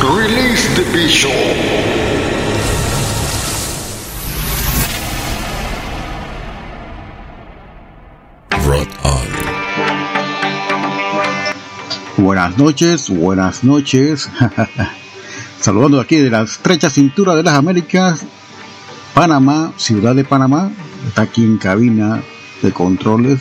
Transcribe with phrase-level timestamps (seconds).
[0.00, 1.32] Release the Bishop.
[12.16, 14.30] Buenas noches, buenas noches.
[15.60, 18.24] Saludando aquí de la estrecha cintura de las Américas,
[19.14, 20.70] Panamá, ciudad de Panamá.
[21.08, 22.22] Está aquí en cabina
[22.62, 23.40] de controles.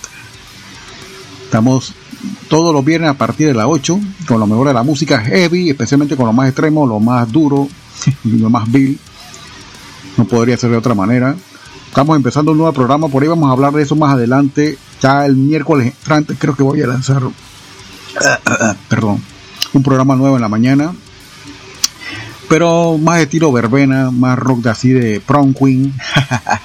[1.45, 1.93] Estamos
[2.49, 5.69] todos los viernes a partir de las 8 con lo mejor de la música heavy,
[5.69, 7.69] especialmente con lo más extremo, lo más duro
[8.23, 8.99] lo más vil.
[10.17, 11.35] No podría ser de otra manera.
[11.87, 14.77] Estamos empezando un nuevo programa, por ahí vamos a hablar de eso más adelante.
[15.01, 17.21] Ya el miércoles entrante creo que voy a lanzar,
[18.89, 19.21] perdón,
[19.73, 20.93] un programa nuevo en la mañana.
[22.49, 25.93] Pero más de estilo verbena, más rock de así de prom queen,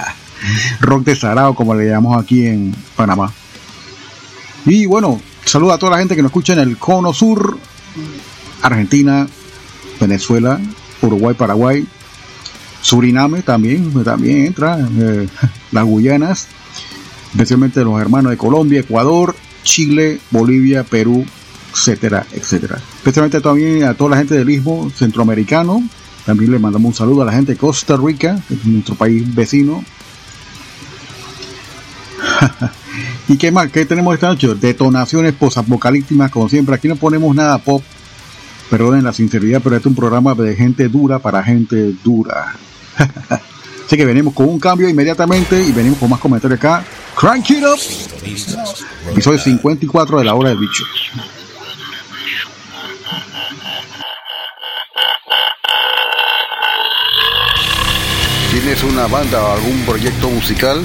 [0.80, 3.32] rock de sarao como le llamamos aquí en Panamá.
[4.66, 7.58] Y bueno, saludo a toda la gente que nos escucha en el Cono Sur,
[8.62, 9.26] Argentina,
[10.00, 10.60] Venezuela,
[11.02, 11.86] Uruguay, Paraguay,
[12.82, 15.28] Suriname también, también entra, eh,
[15.72, 16.48] las Guyanas,
[17.32, 21.24] especialmente los hermanos de Colombia, Ecuador, Chile, Bolivia, Perú,
[21.72, 22.80] etcétera, etcétera.
[22.96, 25.82] Especialmente también a toda la gente del Istmo centroamericano,
[26.26, 29.84] también le mandamos un saludo a la gente de Costa Rica, nuestro país vecino.
[33.28, 33.70] ¿Y qué más?
[33.70, 34.48] ¿Qué tenemos esta noche?
[34.54, 36.74] Detonaciones posapocalípticas, como siempre.
[36.74, 37.82] Aquí no ponemos nada pop.
[38.68, 42.54] Perdonen la sinceridad, pero este es un programa de gente dura para gente dura.
[43.86, 46.84] Así que venimos con un cambio inmediatamente y venimos con más comentarios acá.
[47.16, 47.78] Crank it up.
[47.78, 49.54] Sintonizas Episodio Rotan.
[49.54, 50.84] 54 de la hora del bicho.
[58.52, 60.84] ¿Tienes una banda o algún proyecto musical?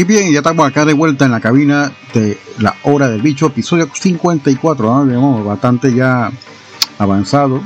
[0.00, 3.48] Y bien, ya estamos acá de vuelta en la cabina de La Hora del Bicho,
[3.48, 5.04] episodio 54, ¿no?
[5.04, 6.32] Digamos, bastante ya
[6.96, 7.60] avanzado.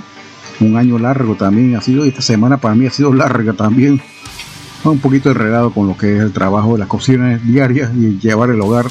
[0.58, 4.02] Un año largo también ha sido, esta semana para mí ha sido larga también.
[4.82, 8.50] Un poquito enredado con lo que es el trabajo de las cocinas diarias y llevar
[8.50, 8.86] el hogar.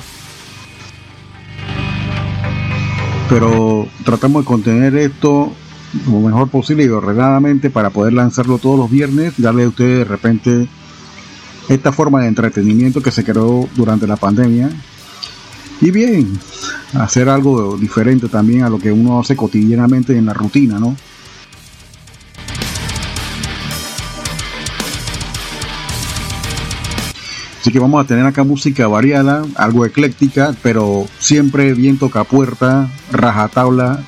[3.28, 5.52] Pero tratamos de contener esto
[6.08, 10.06] lo mejor posible y ordenadamente para poder lanzarlo todos los viernes darle a ustedes de
[10.06, 10.68] repente
[11.70, 14.70] esta forma de entretenimiento que se creó durante la pandemia.
[15.82, 16.40] Y bien,
[16.94, 20.96] hacer algo diferente también a lo que uno hace cotidianamente en la rutina, ¿no?
[27.64, 32.90] Así que vamos a tener acá música variada, algo ecléctica, pero siempre bien toca puerta,
[33.10, 34.04] rajatabla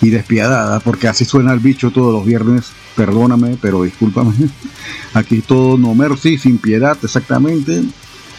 [0.00, 2.66] y despiadada, porque así suena el bicho todos los viernes.
[2.96, 4.32] Perdóname, pero discúlpame.
[5.14, 7.84] Aquí todo no mercy, sin piedad, exactamente,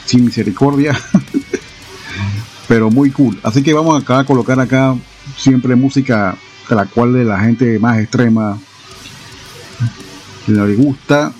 [0.06, 0.98] sin misericordia,
[2.68, 3.39] pero muy cool.
[3.44, 4.95] Así que vamos acá a colocar acá
[5.38, 6.36] siempre música
[6.68, 8.57] de la cual de la gente más extrema
[10.48, 11.31] le gusta.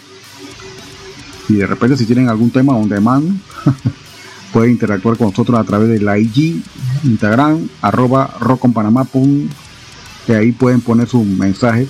[1.50, 3.40] Y de repente si tienen algún tema on demand,
[4.54, 6.62] pueden interactuar con nosotros a través de la IG,
[7.04, 8.36] Instagram, arroba
[10.26, 11.88] que ahí pueden poner su mensaje.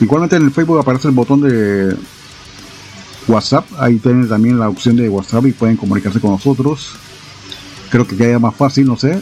[0.00, 1.94] Igualmente en el Facebook aparece el botón de
[3.28, 6.92] WhatsApp, ahí tienen también la opción de WhatsApp y pueden comunicarse con nosotros.
[7.90, 9.20] Creo que queda más fácil, no sé.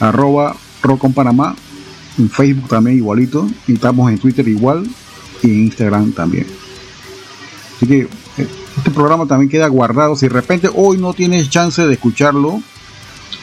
[0.00, 1.04] Arroba Rock
[2.18, 4.86] en Facebook también igualito, y estamos en Twitter igual
[5.42, 6.46] y en Instagram también.
[7.76, 10.16] Así que eh, este programa también queda guardado.
[10.16, 12.62] Si de repente hoy no tienes chance de escucharlo,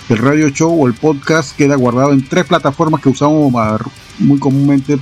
[0.09, 3.51] el radio show o el podcast queda guardado en tres plataformas que usamos
[4.19, 4.99] muy comúnmente.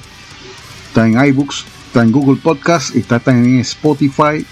[0.91, 4.45] Está en iBooks, está en Google Podcast, está también en Spotify.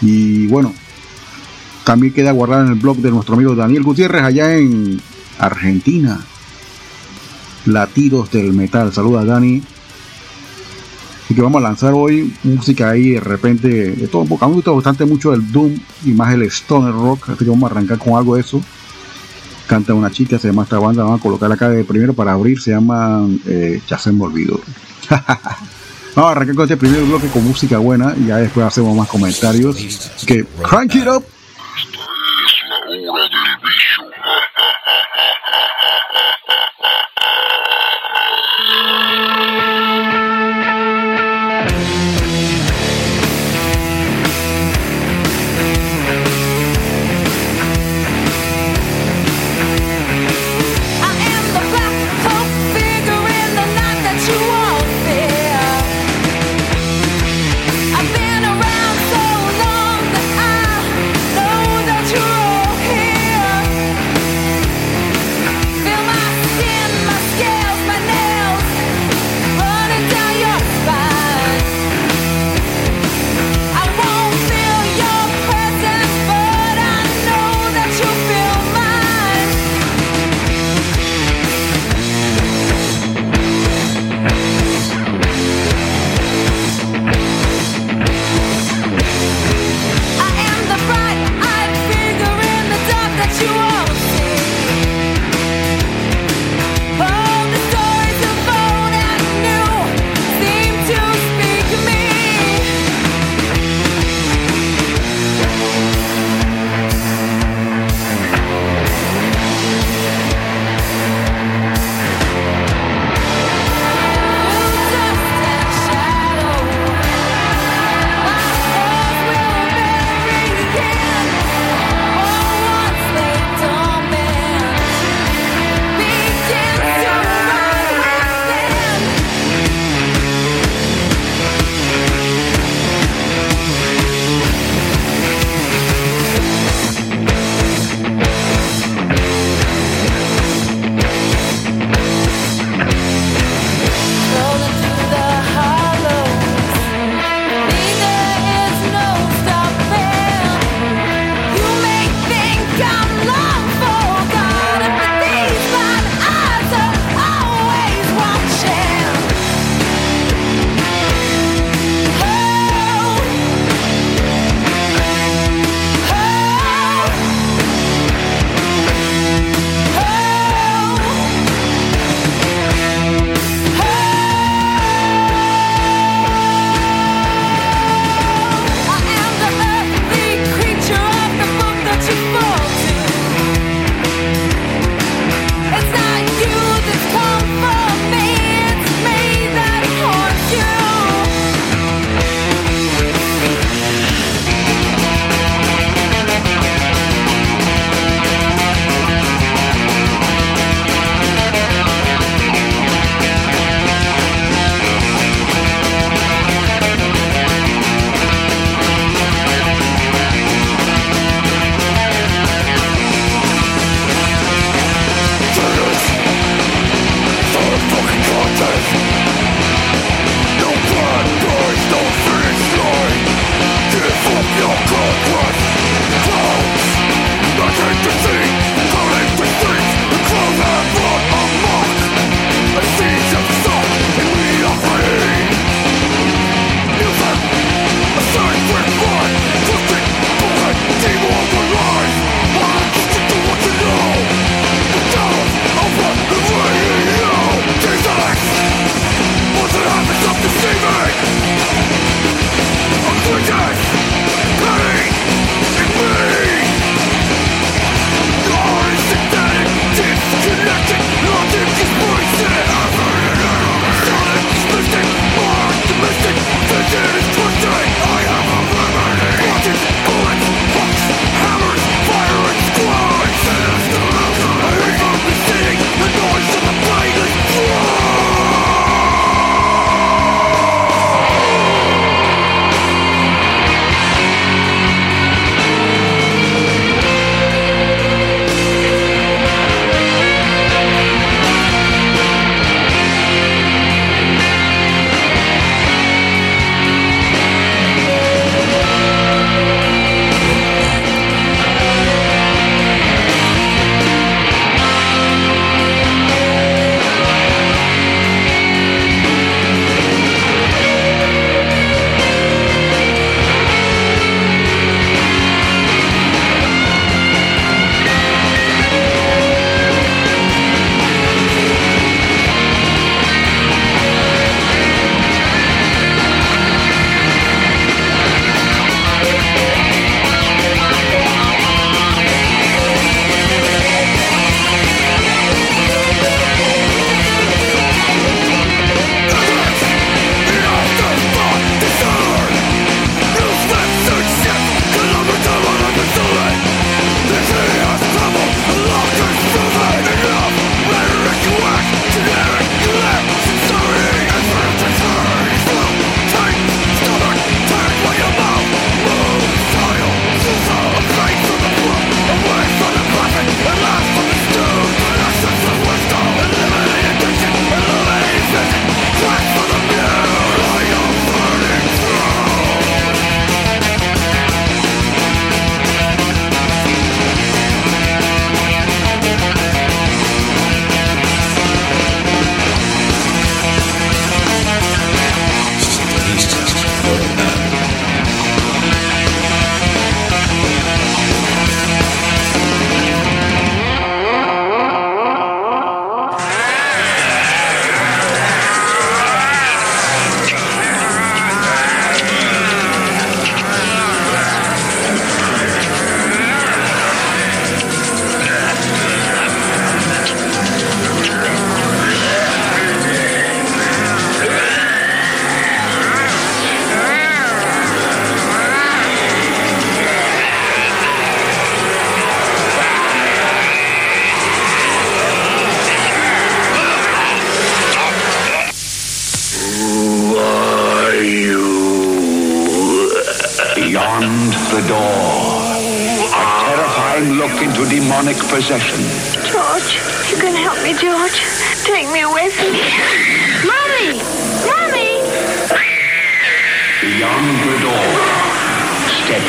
[0.00, 0.72] Y bueno,
[1.82, 5.02] también queda guardado en el blog de nuestro amigo Daniel Gutiérrez allá en
[5.40, 6.20] Argentina.
[7.66, 8.92] Latidos del metal.
[8.92, 9.60] Saluda Dani.
[11.24, 14.44] Así que vamos a lanzar hoy música ahí de repente de todo un poco.
[14.44, 15.74] A mí gusta bastante mucho el Doom
[16.04, 17.30] y más el Stoner Rock.
[17.30, 18.62] Así que vamos a arrancar con algo de eso
[19.66, 22.60] canta una chica, se llama esta banda, vamos a colocar acá de primero para abrir,
[22.60, 24.26] se llama eh, Ya se me.
[26.14, 29.08] vamos a arrancar con este primer bloque con música buena y ya después hacemos más
[29.08, 29.76] comentarios.
[30.26, 31.24] Que crank it up.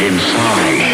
[0.03, 0.90] Inside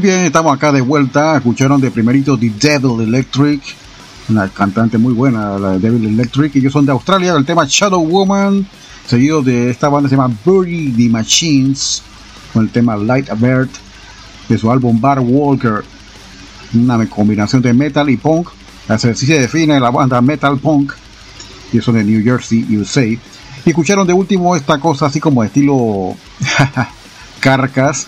[0.00, 1.38] Bien, estamos acá de vuelta.
[1.38, 3.60] Escucharon de primerito The Devil Electric,
[4.28, 6.54] una cantante muy buena, la de Devil Electric.
[6.54, 8.64] Ellos son de Australia, del tema Shadow Woman,
[9.08, 12.04] seguido de esta banda que se llama Bury the Machines,
[12.52, 13.70] con el tema Light Avert,
[14.48, 15.82] de su álbum Bar Walker.
[16.74, 18.50] Una combinación de metal y punk.
[18.86, 20.92] Así se define la banda metal punk.
[21.72, 23.04] Y son de New Jersey, USA.
[23.04, 23.18] Y
[23.64, 26.14] escucharon de último esta cosa así como estilo
[27.40, 28.06] Carcas.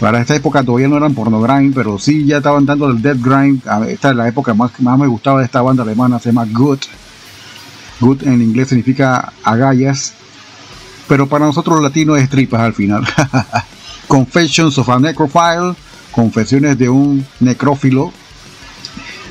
[0.00, 3.16] Para esta época todavía no eran porno grind, pero sí ya estaban dando el dead
[3.20, 3.62] grind.
[3.88, 6.46] Esta es la época más que más me gustaba de esta banda alemana, se llama
[6.50, 6.78] Good.
[8.00, 10.14] Good en inglés significa agallas,
[11.08, 13.04] pero para nosotros los latinos es tripas al final.
[14.08, 15.74] Confessions of a Necrophile,
[16.12, 18.12] confesiones de un necrófilo,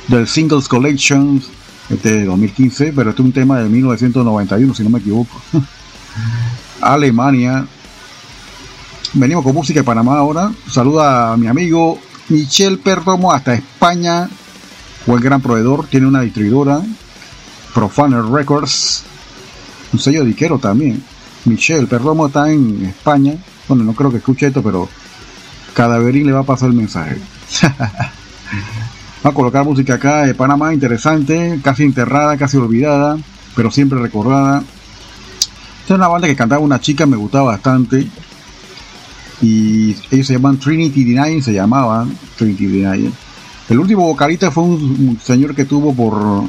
[0.06, 1.42] del Singles Collection
[1.90, 5.40] este de 2015, pero este es un tema de 1991, si no me equivoco.
[6.80, 7.66] Alemania,
[9.14, 10.52] Venimos con música de Panamá ahora.
[10.70, 14.28] Saluda a mi amigo Michel Perdomo hasta España.
[15.06, 15.86] Buen gran proveedor.
[15.86, 16.82] Tiene una distribuidora.
[17.74, 19.04] Profaner Records.
[19.94, 21.02] Un sello diquero también.
[21.46, 23.36] Michel Perdomo está en España.
[23.66, 24.90] Bueno, no creo que escuche esto, pero
[25.72, 27.16] Cadaverín le va a pasar el mensaje.
[29.26, 33.18] Va a colocar música acá de Panamá, interesante, casi enterrada, casi olvidada,
[33.56, 34.60] pero siempre recordada.
[34.60, 38.08] Esta es una banda que cantaba una chica, me gustaba bastante
[39.40, 43.12] y ellos se llaman Trinity Denial, se llamaban Trinity Denial.
[43.68, 46.44] El último vocalista fue un señor que tuvo por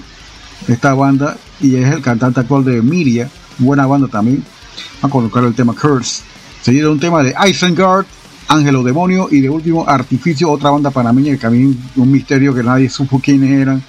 [0.68, 4.44] esta banda y es el cantante actual de Miria, buena banda también.
[5.02, 6.24] A colocar el tema Curse,
[6.62, 8.06] seguido de un tema de Isengard,
[8.48, 12.90] Ángelo Demonio y de último Artificio, otra banda panameña que también un misterio que nadie
[12.90, 13.84] supo quiénes eran.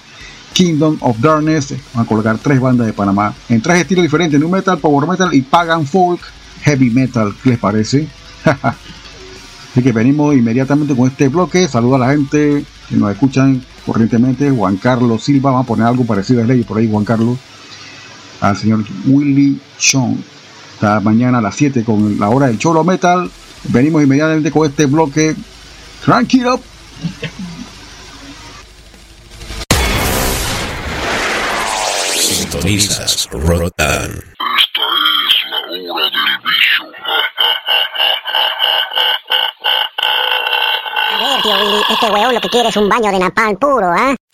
[0.53, 4.49] Kingdom of Darkness, van a colocar tres bandas de Panamá en tres estilos diferentes: New
[4.49, 6.21] Metal, Power Metal y Pagan Folk,
[6.63, 7.33] Heavy Metal.
[7.43, 8.09] ¿Qué les parece?
[9.71, 11.69] Así que venimos inmediatamente con este bloque.
[11.69, 14.51] Saludo a la gente que nos escuchan corrientemente.
[14.51, 17.39] Juan Carlos Silva, vamos a poner algo parecido a ley por ahí, Juan Carlos.
[18.41, 20.23] Al señor Willy Sean.
[20.75, 23.31] Esta mañana a las 7 con la hora del Cholo Metal.
[23.65, 25.37] Venimos inmediatamente con este bloque.
[26.05, 26.61] Crank it up.
[32.17, 33.75] Sintonizas Rock
[41.13, 43.93] A ver, tío Willy, este weón lo que quiere es un baño de napalm puro.
[43.93, 44.30] Rot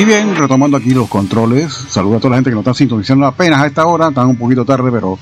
[0.00, 3.26] Y bien, retomando aquí los controles, saludo a toda la gente que nos está sintonizando
[3.26, 5.18] apenas a esta hora, están un poquito tarde, pero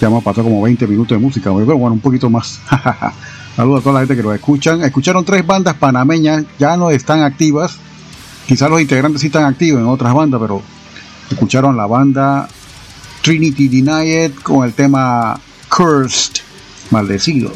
[0.00, 2.60] ya hemos pasado como 20 minutos de música, bueno, un poquito más.
[3.56, 4.82] Saludos a toda la gente que lo escuchan.
[4.82, 7.76] Escucharon tres bandas panameñas, ya no están activas.
[8.46, 10.62] Quizás los integrantes sí están activos en otras bandas, pero
[11.28, 12.48] escucharon la banda
[13.20, 16.34] Trinity Denied con el tema Cursed,
[16.92, 17.50] maldecido.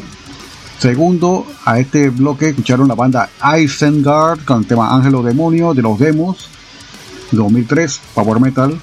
[0.79, 5.99] Segundo, a este bloque escucharon la banda Isengard con el tema Ángelo Demonio de los
[5.99, 6.47] Demos,
[7.33, 8.79] 2003, Power Metal.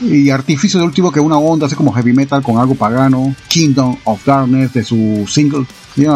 [0.00, 3.32] Y Artificio de último, que es una onda así como heavy metal con algo pagano,
[3.46, 5.66] Kingdom of Darkness de su single.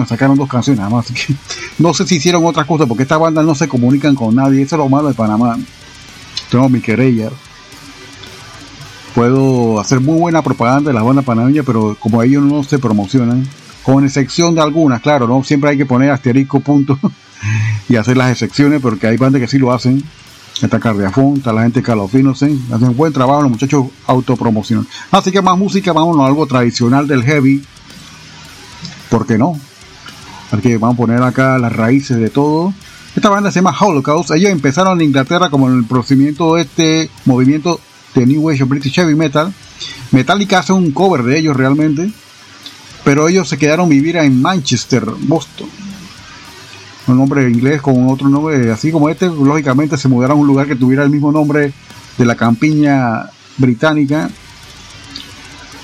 [0.08, 1.06] Sacaron dos canciones nada más,
[1.78, 4.62] no sé si hicieron otras cosas porque estas bandas no se comunican con nadie.
[4.62, 5.56] Eso es lo malo de Panamá.
[6.50, 7.30] Tengo mi querella.
[9.14, 13.46] Puedo hacer muy buena propaganda de las bandas panameñas, pero como ellos no se promocionan,
[13.86, 16.98] con excepción de algunas, claro, no siempre hay que poner asterisco punto
[17.88, 20.02] y hacer las excepciones porque hay bandas que sí lo hacen.
[20.60, 24.88] Está Cardiafón, está la gente de Call of Innocent, hacen buen trabajo los muchachos autopromocionan.
[25.12, 27.62] Así que más música, vámonos a algo tradicional del heavy.
[29.08, 29.56] ¿Por qué no?
[30.50, 32.74] Así que vamos a poner acá las raíces de todo.
[33.14, 34.32] Esta banda se llama Holocaust.
[34.32, 37.78] Ellos empezaron en Inglaterra como en el procedimiento de este movimiento
[38.16, 39.54] de New Age of British Heavy Metal.
[40.10, 42.10] Metallica hace un cover de ellos realmente
[43.06, 45.68] pero ellos se quedaron vivir en Manchester, Boston.
[47.06, 50.66] Un nombre inglés con otro nombre así como este, lógicamente se mudaron a un lugar
[50.66, 51.72] que tuviera el mismo nombre
[52.18, 54.28] de la campiña británica.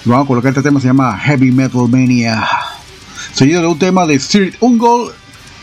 [0.04, 2.44] Vamos a colocar este tema, se llama Heavy Metal Mania.
[3.32, 5.12] Seguido de un tema de Spirit Ungol,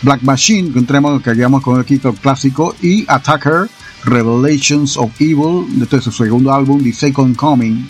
[0.02, 3.70] Black Machine, que un tema que habíamos con el equipo clásico, y Attacker,
[4.06, 7.86] Revelations of Evil, de su segundo álbum, The Second Coming.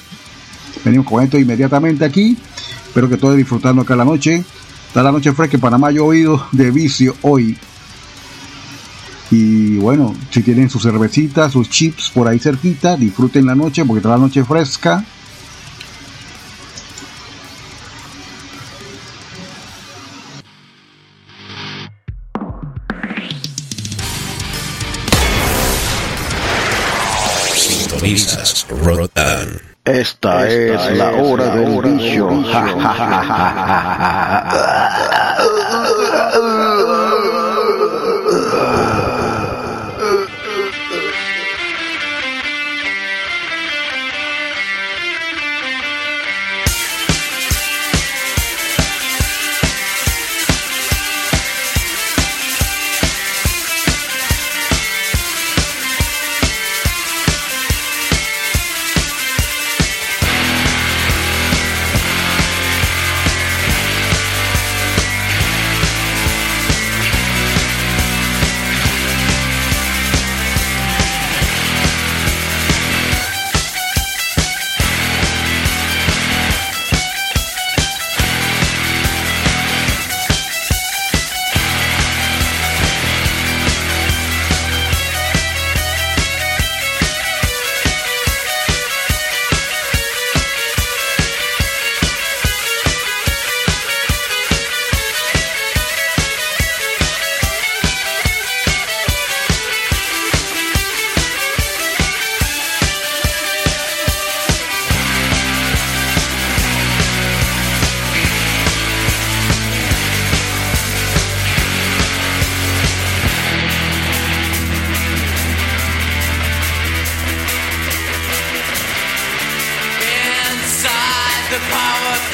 [0.83, 2.35] Venimos con esto inmediatamente aquí.
[2.89, 4.43] Espero que todos disfrutando acá la noche.
[4.87, 7.55] Está la noche fresca en Panamá, oído de vicio hoy.
[9.29, 13.99] Y bueno, si tienen su cervecita, sus chips por ahí cerquita, disfruten la noche porque
[13.99, 15.05] está la noche fresca.
[29.91, 32.29] Esta, es, la hora del bicho.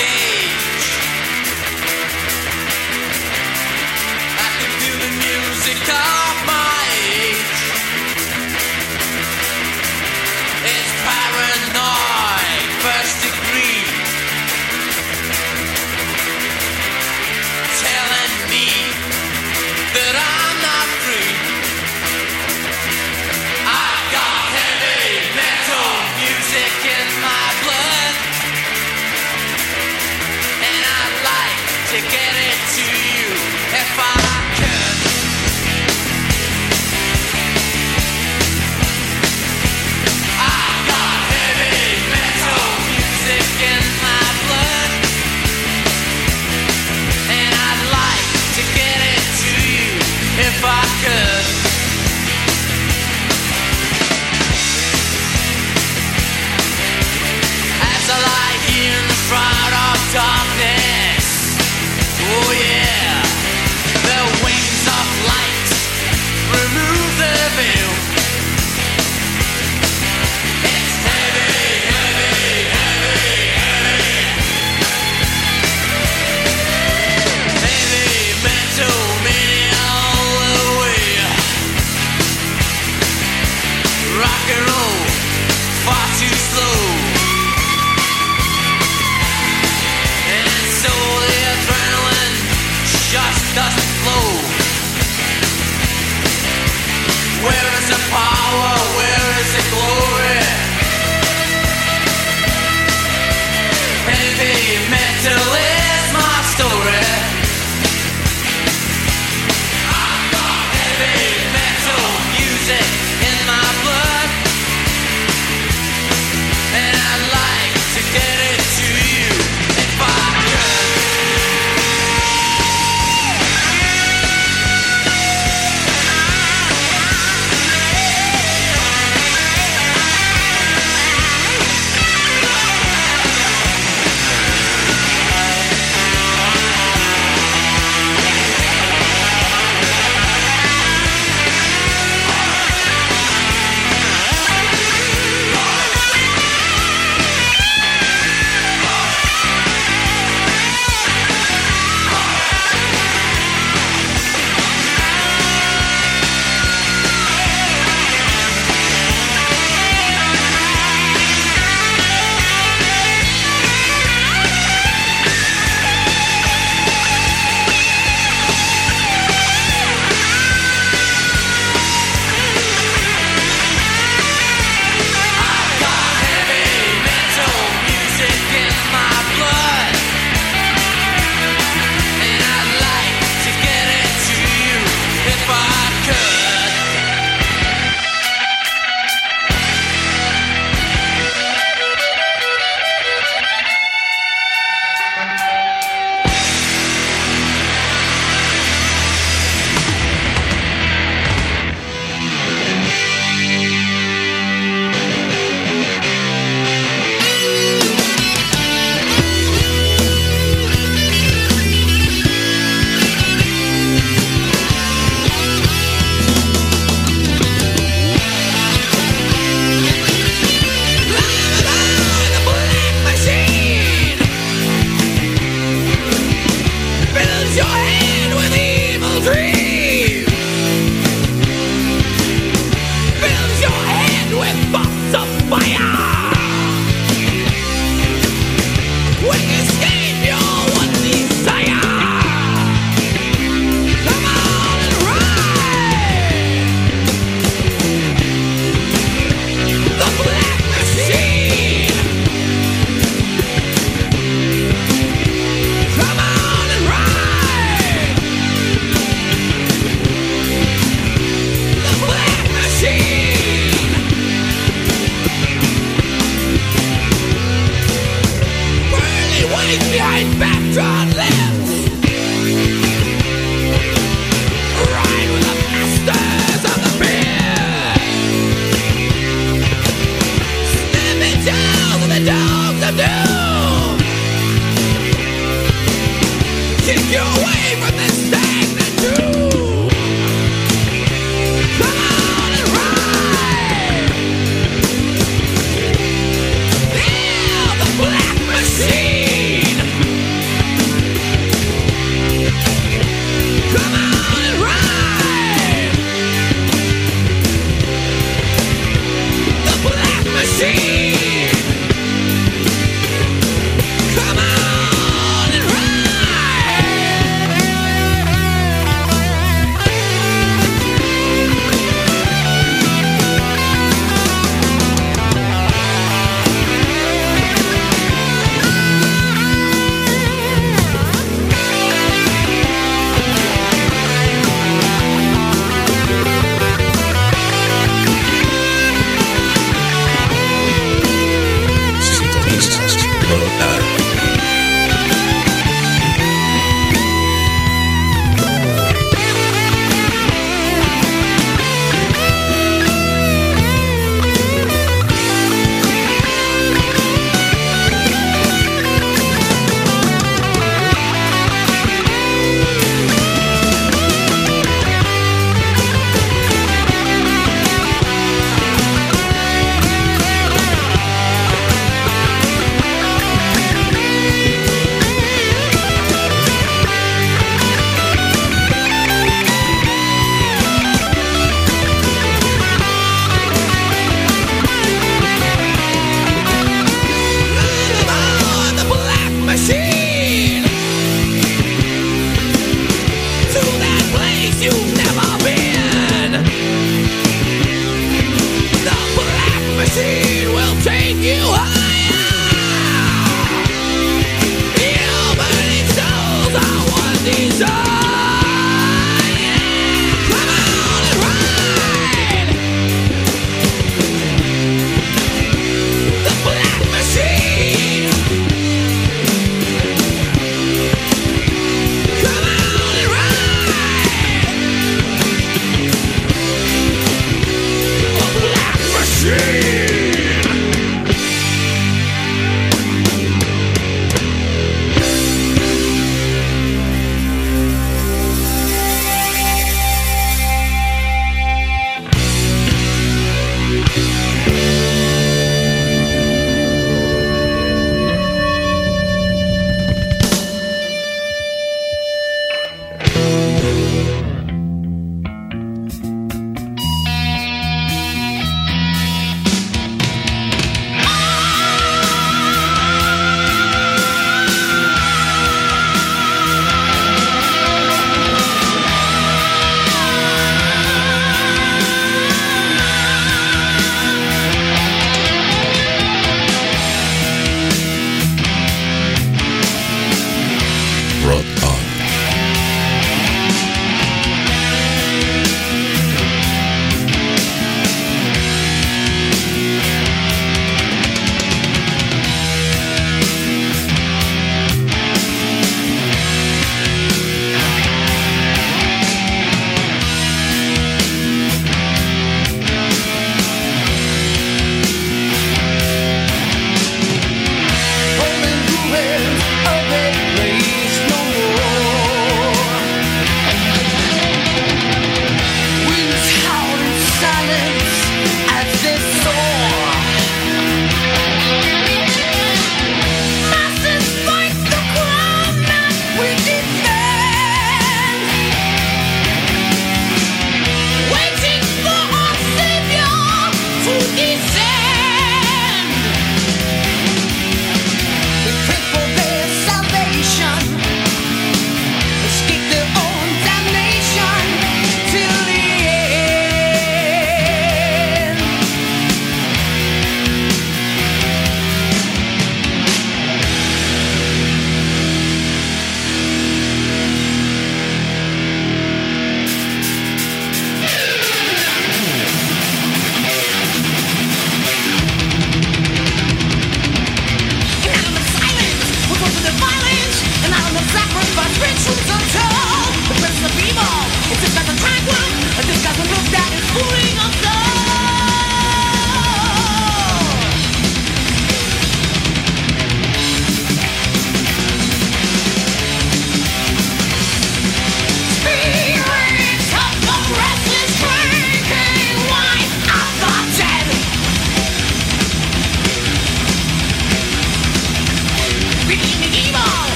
[0.00, 0.69] Hey!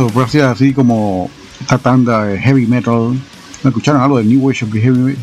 [0.00, 1.28] Así como
[1.60, 3.10] esta tanda de heavy metal.
[3.62, 5.16] ¿Me escucharon algo de New Wave of heavy,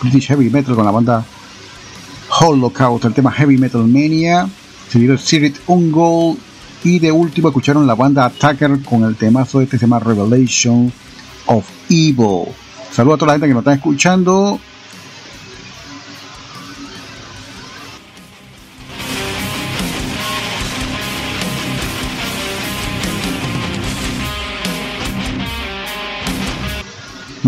[0.00, 1.24] British Heavy Metal con la banda
[2.40, 4.48] Holocaust, el tema Heavy Metal Mania,
[4.88, 6.36] seguido Sirit Ungol
[6.82, 10.92] y de último escucharon la banda Attacker con el temazo este se llama Revelation
[11.46, 12.46] of Evil.
[12.90, 14.58] Saludos a toda la gente que nos está escuchando.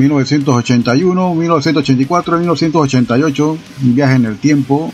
[0.00, 4.92] 1981, 1984, 1988, un viaje en el tiempo.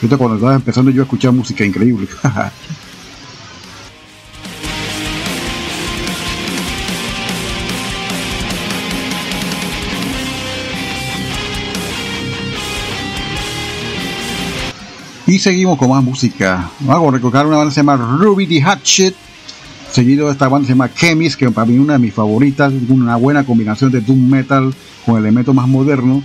[0.00, 2.08] Cuando estaba empezando yo a escuchar música increíble.
[15.26, 16.70] y seguimos con más música.
[16.80, 19.14] Vamos a recordar una banda que se llama Ruby the Hatchet
[19.92, 22.72] Seguido de esta banda se llama Chemist, que para mí es una de mis favoritas,
[22.88, 24.72] una buena combinación de doom metal
[25.04, 26.22] con elementos más modernos.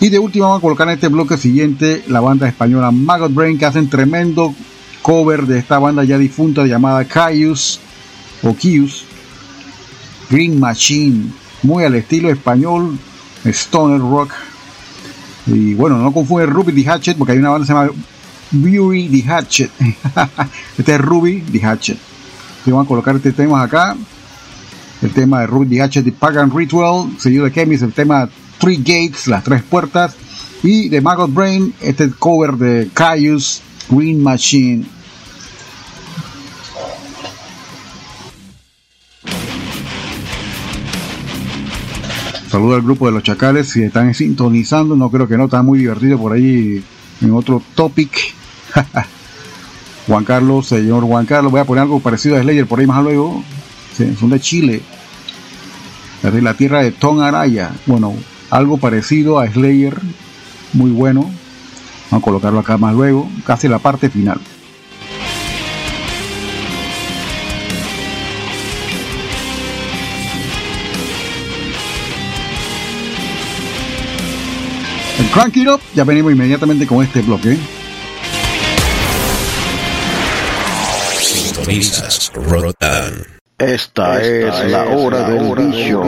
[0.00, 3.56] Y de último vamos a colocar en este bloque siguiente la banda española Maggot Brain,
[3.56, 4.52] que hacen tremendo
[5.02, 7.78] cover de esta banda ya difunta llamada Caius
[8.42, 9.04] o Kius
[10.28, 11.26] Green Machine,
[11.62, 12.98] muy al estilo español,
[13.44, 14.32] stoner rock.
[15.46, 17.92] Y bueno, no confunde Ruby the Hatchet porque hay una banda que se llama
[18.50, 19.70] Beauty the Hatchet.
[20.78, 22.13] este es Ruby the Hatchet
[22.70, 23.96] vamos a colocar este tema acá.
[25.02, 29.26] El tema de Ruby H de Pagan Ritual, seguido de Chemis, el tema Three Gates,
[29.26, 30.14] las tres puertas.
[30.62, 33.60] Y de Maggot Brain, este cover de Caius
[33.90, 34.86] Green Machine.
[42.48, 45.80] Saludo al grupo de los chacales si están sintonizando, no creo que no, está muy
[45.80, 46.84] divertido por ahí
[47.20, 48.32] en otro topic.
[50.06, 53.02] Juan Carlos, señor Juan Carlos, voy a poner algo parecido a Slayer por ahí más
[53.02, 53.42] luego.
[54.18, 54.82] son de Chile,
[56.22, 57.72] de la tierra de Tom Araya.
[57.86, 58.14] Bueno,
[58.50, 59.98] algo parecido a Slayer,
[60.74, 61.30] muy bueno.
[62.10, 64.40] Vamos a colocarlo acá más luego, casi la parte final.
[75.18, 77.56] El Crank It Up, ya venimos inmediatamente con este bloque.
[82.34, 83.26] Rotan.
[83.56, 86.02] Esta, es, la hora del bicho.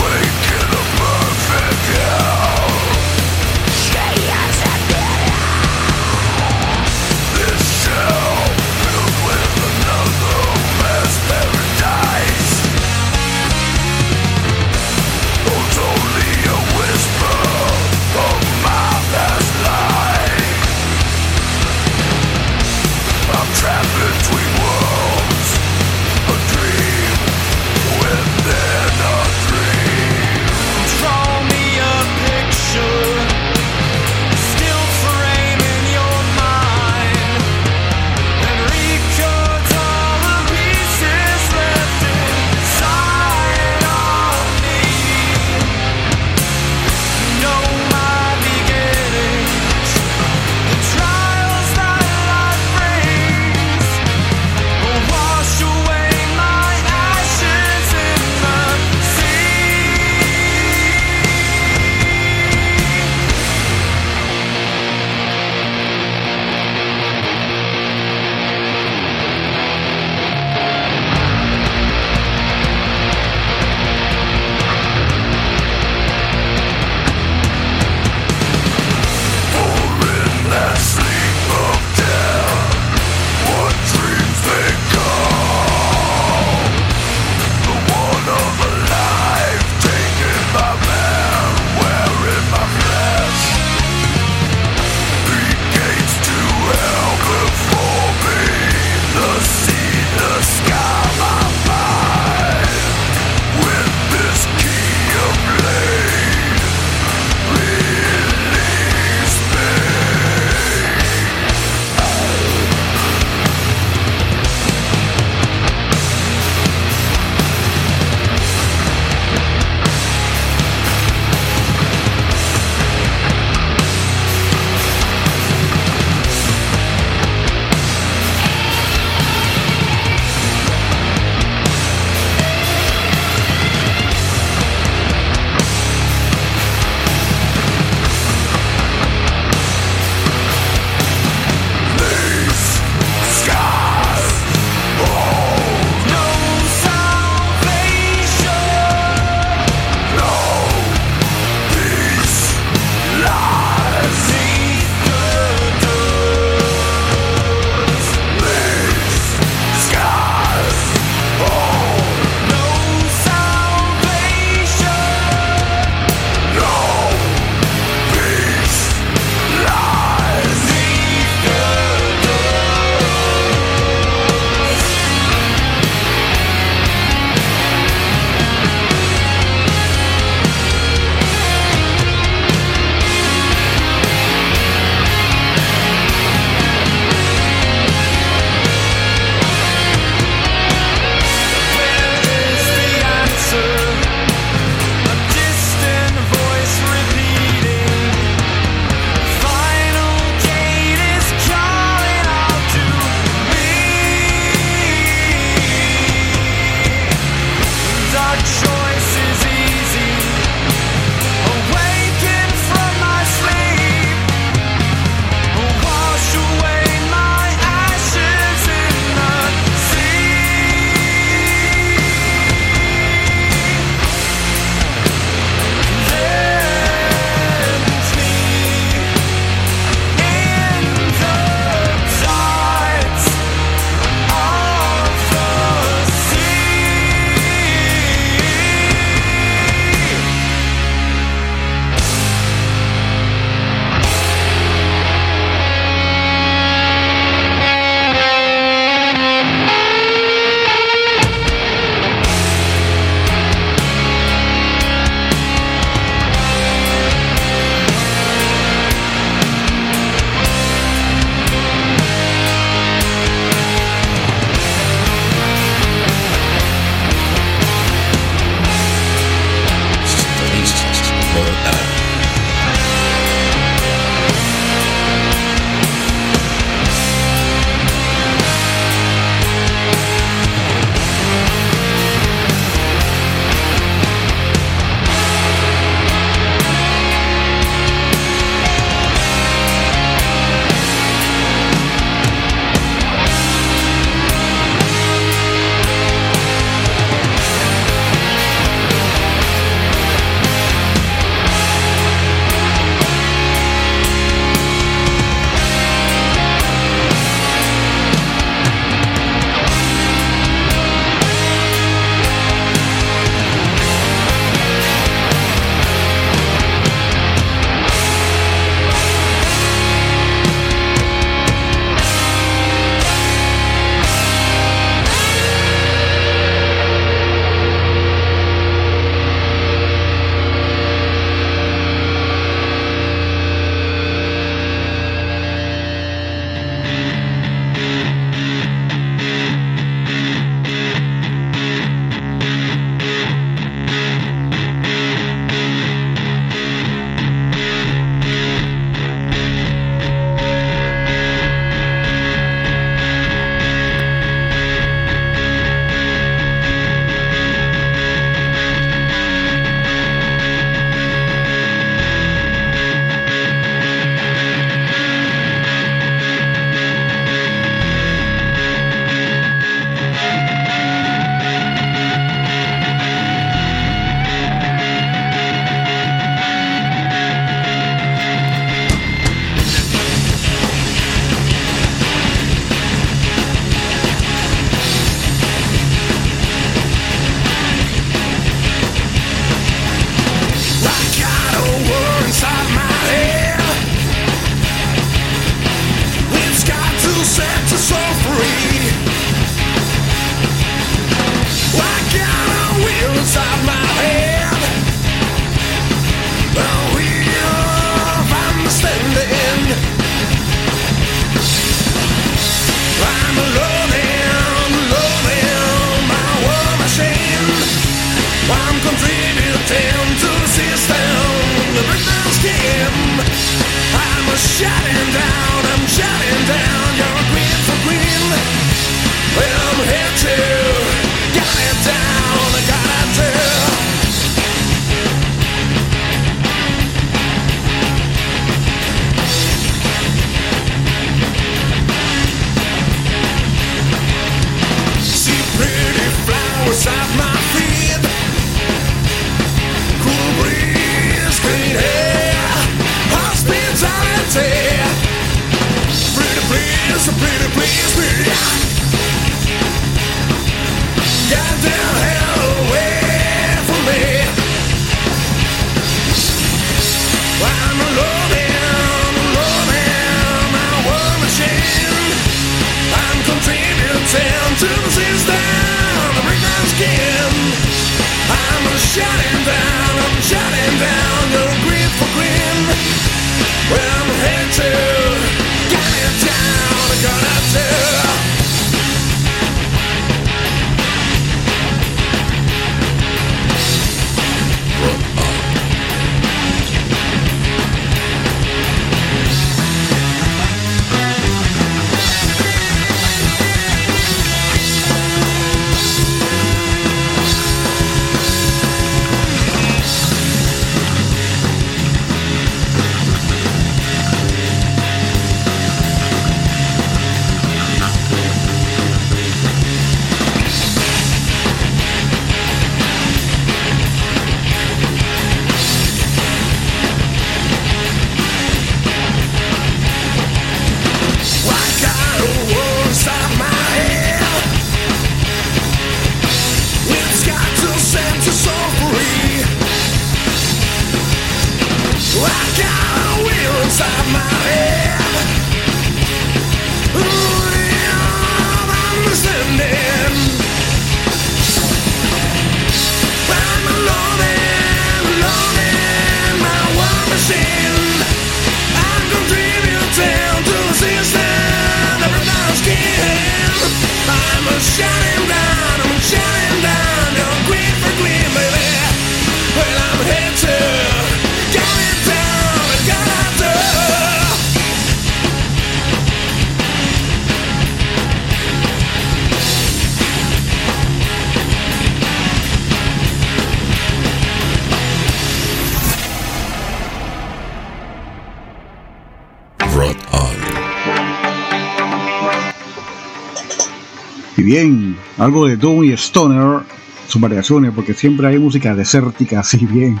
[595.18, 596.60] Algo de Doom y Stoner,
[597.08, 600.00] sus variaciones, porque siempre hay música desértica así bien,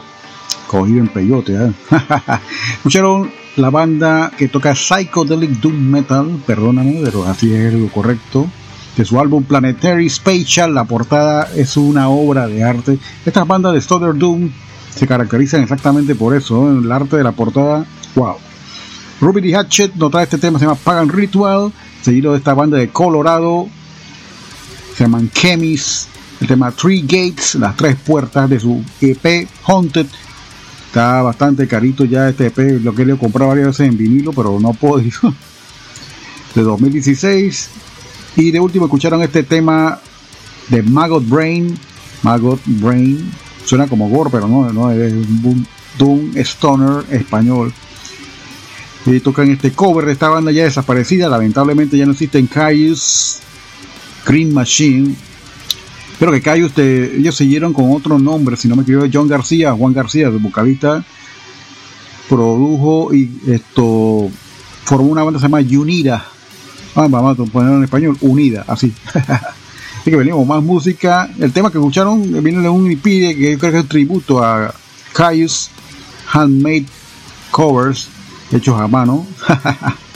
[0.66, 1.54] cogido en peyote.
[1.54, 1.72] ¿eh?
[2.76, 8.46] Escucharon la banda que toca Psychedelic Doom Metal, perdóname, pero así es lo correcto,
[8.96, 12.98] de su álbum Planetary Spatial, la portada es una obra de arte.
[13.24, 14.50] Estas bandas de Stoner Doom
[14.94, 18.36] se caracterizan exactamente por eso, el arte de la portada, wow.
[19.20, 22.88] Ruby Hatchet nos trae este tema, se llama Pagan Ritual, seguido de esta banda de
[22.88, 23.68] Colorado,
[24.96, 26.08] se llaman Chemis,
[26.40, 30.06] el tema Three Gates, las tres puertas de su EP Haunted.
[30.86, 34.32] Está bastante carito ya este EP, lo que le he comprado varias veces en vinilo,
[34.32, 35.04] pero no puedo
[36.54, 37.68] De 2016.
[38.36, 40.00] Y de último escucharon este tema
[40.68, 41.78] de Maggot Brain.
[42.22, 43.30] Maggot Brain.
[43.66, 45.66] Suena como gore, pero no, no es un
[45.98, 47.70] Doom Stoner español.
[49.04, 51.28] Y tocan este cover de esta banda ya desaparecida.
[51.28, 53.42] Lamentablemente ya no existe en calles
[54.26, 55.14] Green Machine.
[56.18, 59.72] Pero que cae usted, ellos siguieron con otro nombre, si no me equivoco, John García,
[59.72, 61.04] Juan García, de vocalista,
[62.28, 64.30] produjo y esto
[64.84, 66.24] formó una banda que se llama Unida.
[66.94, 68.94] Ah, vamos a ponerlo en español, Unida, así.
[69.14, 71.30] así que venimos más música.
[71.38, 74.42] El tema que escucharon viene de un EP que yo creo que es un tributo
[74.42, 74.74] a
[75.12, 75.68] Caius
[76.32, 76.86] Handmade
[77.50, 78.08] Covers,
[78.50, 79.26] hechos a mano.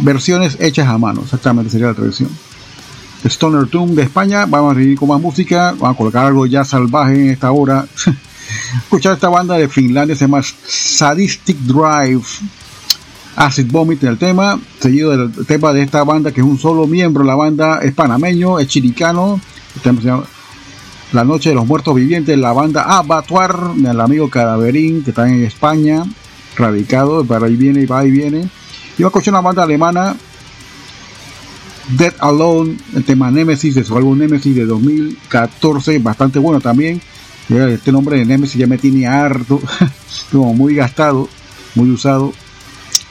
[0.00, 2.30] versiones hechas a mano, exactamente sería la traducción.
[3.24, 6.64] Stoner Tune de España, vamos a seguir con más música, vamos a colocar algo ya
[6.64, 7.86] salvaje en esta hora.
[8.82, 12.24] Escuchar esta banda de Finlandia se llama Sadistic Drive.
[13.36, 16.86] Acid Vomit en el tema, seguido del tema de esta banda que es un solo
[16.86, 19.40] miembro, la banda es panameño, es chiricano,
[21.12, 25.42] La Noche de los Muertos Vivientes, la banda Abattoir, del amigo Cadaverín, que está en
[25.44, 26.04] España,
[26.56, 28.48] radicado, para ahí viene y va y viene.
[28.98, 30.14] Iba a escuchar una banda alemana,
[31.88, 37.00] Dead Alone, el tema Nemesis de su álbum Nemesis de 2014, bastante bueno también.
[37.48, 39.60] Este nombre de Nemesis ya me tiene harto,
[40.32, 41.28] como muy gastado,
[41.74, 42.32] muy usado.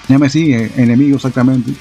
[0.07, 1.71] Nemesis, eh, enemigo exactamente.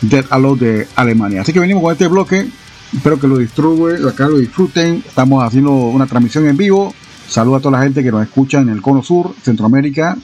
[0.00, 1.42] Dead Alone de Alemania.
[1.42, 2.48] Así que venimos con este bloque.
[2.92, 5.04] Espero que lo distribuye, acá lo disfruten.
[5.06, 6.92] Estamos haciendo una transmisión en vivo.
[7.28, 10.16] Saludos a toda la gente que nos escucha en el Cono Sur, Centroamérica.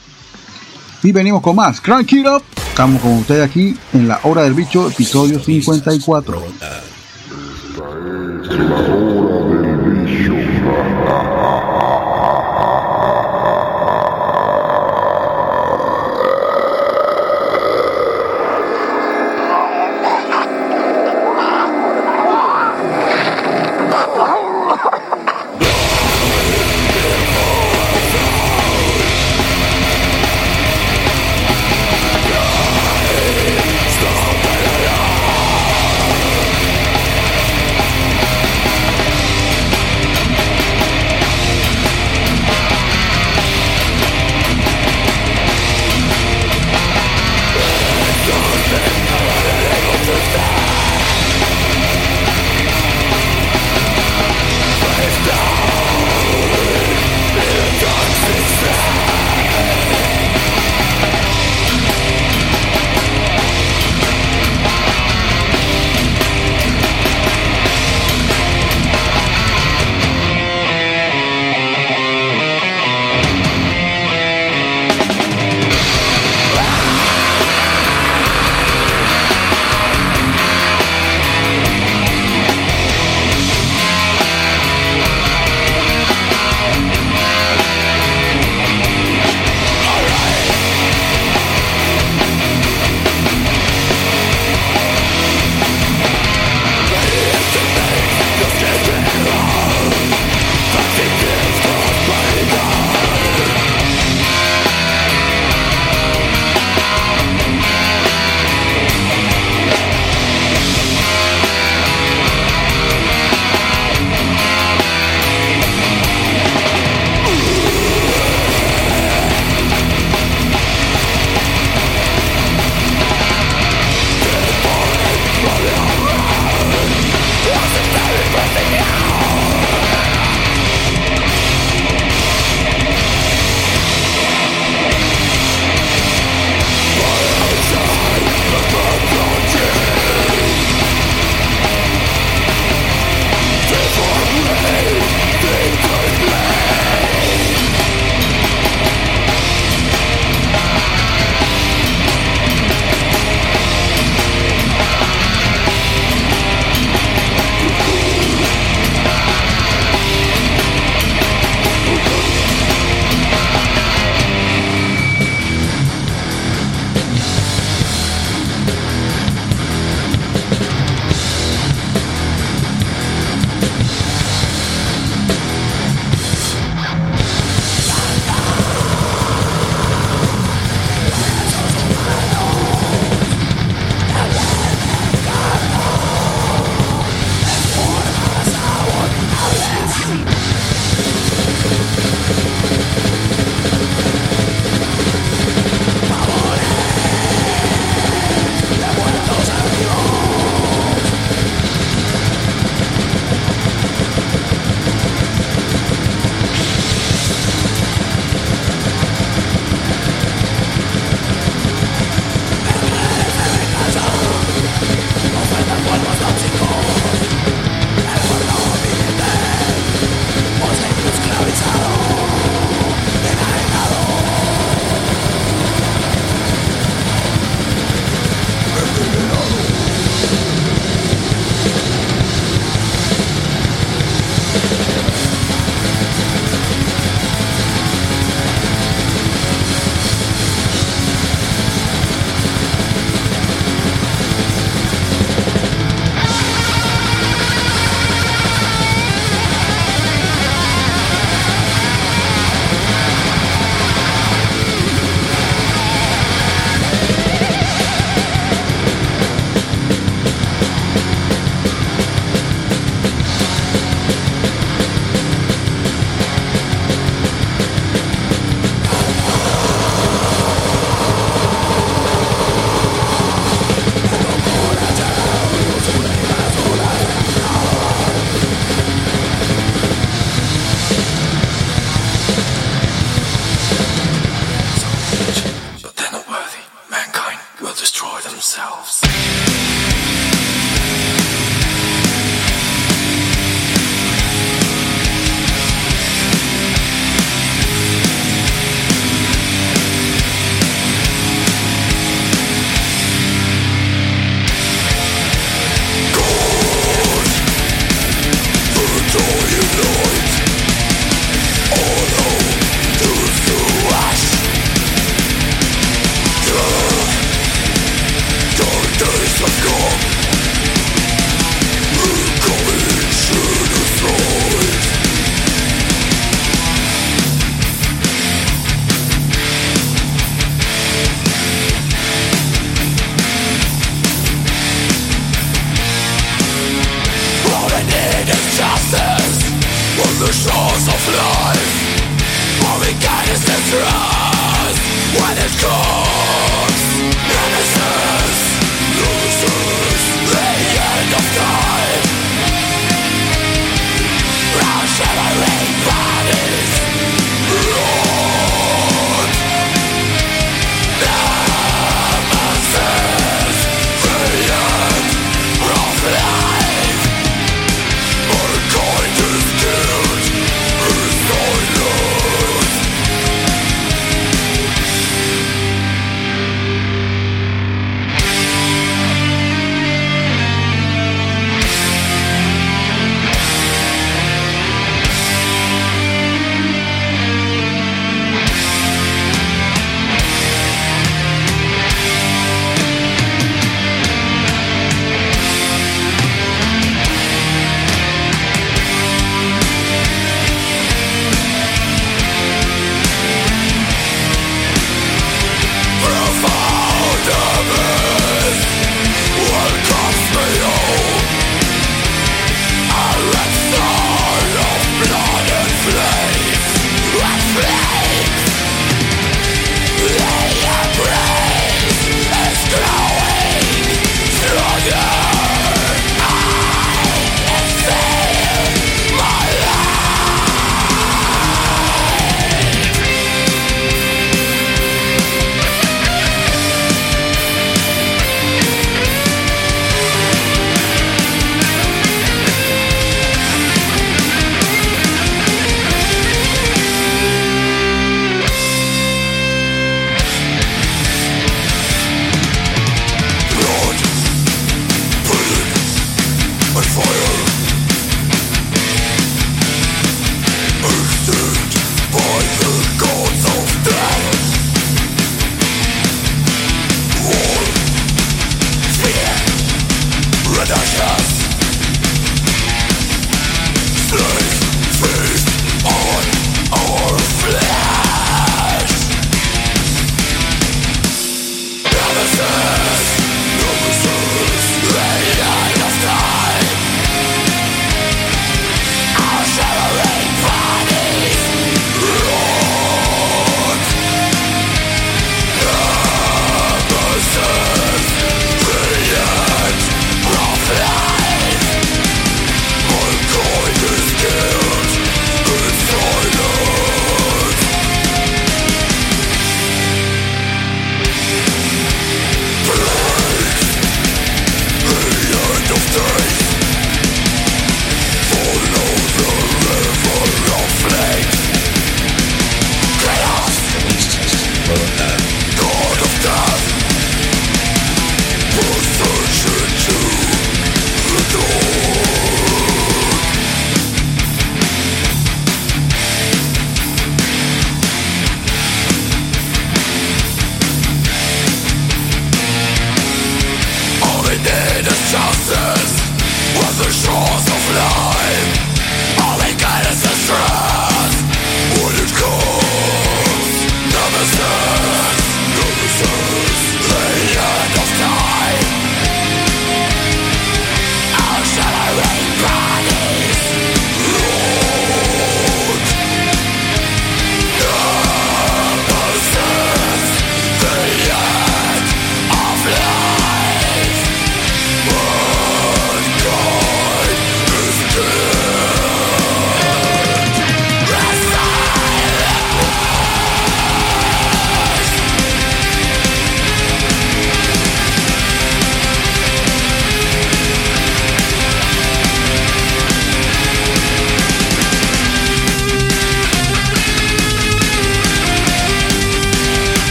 [1.02, 1.80] Y venimos con más.
[1.80, 2.64] Crank it up.
[2.74, 6.42] Estamos con ustedes aquí en la hora del bicho, episodio 54.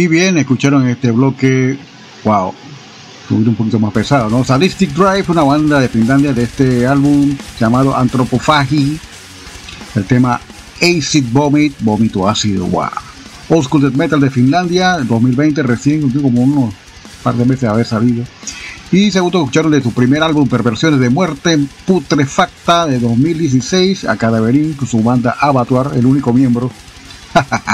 [0.00, 1.78] Y bien, escucharon este bloque,
[2.24, 2.54] wow,
[3.28, 4.42] un poquito más pesado, ¿no?
[4.42, 8.98] Sadistic Drive, una banda de Finlandia de este álbum llamado Anthropophagy,
[9.96, 10.40] el tema
[10.80, 12.88] Acid Vomit, vómito ácido, wow.
[13.50, 16.72] Old School Death Metal de Finlandia, 2020 recién, como unos
[17.22, 18.24] par de meses de haber salido.
[18.90, 24.72] Y segundo, escucharon de su primer álbum, Perversiones de Muerte, Putrefacta, de 2016, a Cadaverín,
[24.72, 26.70] con su banda Abatuar, el único miembro.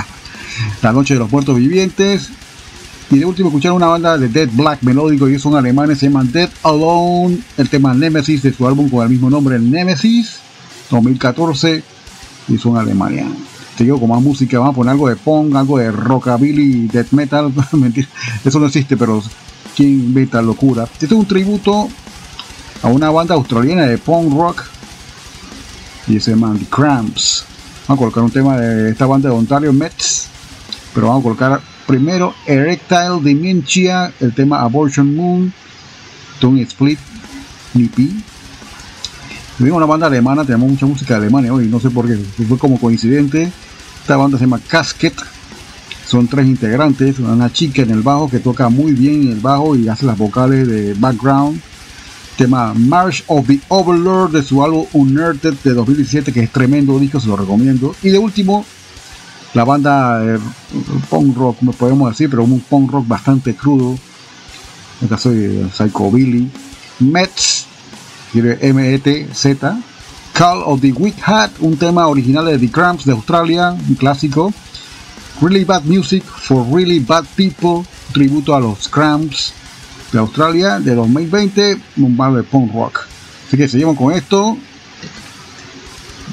[0.86, 2.28] La Noche de los Muertos Vivientes.
[3.10, 6.30] Y de último, escucharon una banda de Dead Black melódico, y son alemanes, se llaman
[6.30, 10.36] Dead Alone, el tema Nemesis de su álbum con el mismo nombre, el Nemesis,
[10.92, 11.82] 2014,
[12.46, 13.26] y son Alemania.
[13.76, 17.10] Te digo, con más música, vamos a poner algo de punk, algo de rockabilly, death
[17.10, 18.06] metal, mentira,
[18.44, 19.20] eso no existe, pero
[19.74, 20.84] ¿quién inventa locura?
[20.84, 21.88] Este es un tributo
[22.80, 24.64] a una banda australiana de punk rock
[26.06, 27.44] y se llama The Cramps.
[27.88, 30.28] Vamos a colocar un tema de esta banda de Ontario Mets,
[30.96, 35.52] pero vamos a colocar primero Erectile Dementia, el tema Abortion Moon,
[36.40, 36.98] Tone Split,
[37.74, 38.24] Nippy.
[39.58, 42.16] Vimos una banda alemana, tenemos mucha música de Alemania hoy, no sé por qué,
[42.48, 43.52] fue como coincidente.
[44.00, 45.12] Esta banda se llama Casket,
[46.06, 49.88] son tres integrantes, una chica en el bajo que toca muy bien el bajo y
[49.88, 51.60] hace las vocales de background.
[52.38, 57.20] Tema March of the Overlord de su álbum Unearthed de 2017, que es tremendo disco,
[57.20, 57.94] se lo recomiendo.
[58.02, 58.64] Y de último,
[59.54, 60.38] la banda eh,
[61.08, 63.92] punk rock, como podemos decir, pero un punk rock bastante crudo.
[63.92, 66.50] En el caso de Psycho Billy.
[67.00, 67.66] Mets,
[68.34, 69.78] M-E-T-Z.
[70.32, 74.52] Call of the Weak Hat, un tema original de The Cramps de Australia, un clásico.
[75.40, 79.52] Really Bad Music for Really Bad People, tributo a los Cramps
[80.12, 83.06] de Australia de 2020, un bar de punk rock.
[83.46, 84.56] Así que seguimos con esto.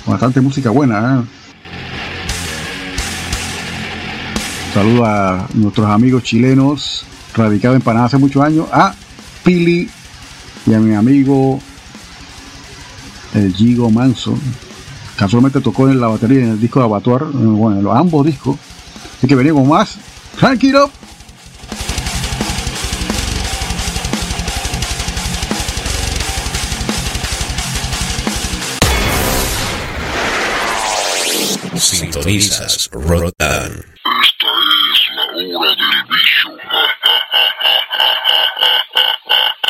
[0.05, 1.19] Bastante música buena.
[1.19, 1.42] ¿eh?
[4.73, 7.05] Saludo a nuestros amigos chilenos
[7.35, 8.95] radicados en Panamá hace muchos años, a
[9.43, 9.87] Pili
[10.65, 11.59] y a mi amigo
[13.35, 14.35] el Gigo Manso.
[15.15, 18.57] Casualmente tocó en la batería en el disco de Abatuar, bueno, en los ambos discos.
[19.19, 19.95] Así que venimos más.
[20.39, 20.89] Tranquilo.
[31.75, 33.93] Sintonizas Rotan.
[35.33, 36.49] Esta es la hora del bicho.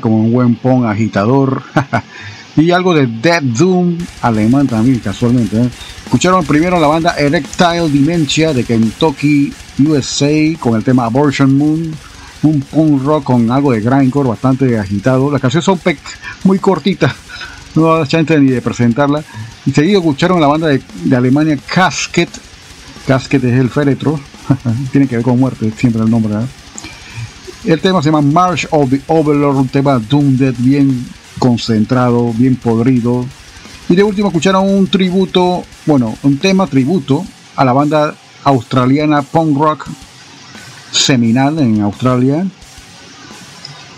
[0.00, 1.62] Como un buen pong agitador.
[2.56, 5.60] y algo de Dead Doom alemán también, casualmente.
[5.60, 5.70] ¿eh?
[6.04, 9.52] Escucharon primero la banda Erectile Dementia de Kentucky,
[9.86, 11.92] USA, con el tema Abortion Moon.
[12.42, 15.30] Un punk rock con algo de grindcore bastante agitado.
[15.30, 15.80] Las canciones son
[16.44, 17.12] muy cortitas,
[17.74, 19.22] no da chance ni de presentarla.
[19.66, 22.30] Y seguido escucharon la banda de, de Alemania Casket.
[23.06, 24.20] Casket es el féretro,
[24.92, 26.34] tiene que ver con muerte, siempre el nombre.
[26.34, 26.48] ¿verdad?
[27.64, 31.04] El tema se llama March of the Overlord, un tema Doom Dead bien
[31.40, 33.26] concentrado, bien podrido.
[33.88, 37.24] Y de último escucharon un tributo, bueno, un tema tributo
[37.56, 38.14] a la banda
[38.44, 39.88] australiana punk rock
[40.92, 42.46] seminal en Australia,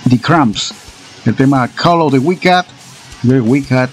[0.09, 0.73] The Cramps.
[1.27, 2.65] El tema Call of the Wicked,
[3.29, 3.91] The Wicked,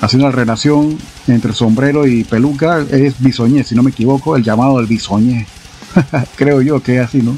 [0.00, 4.78] haciendo la relación entre sombrero y peluca, es bisoñé, si no me equivoco, el llamado
[4.78, 5.46] del bisoñé.
[6.36, 7.36] Creo yo que es así, ¿no?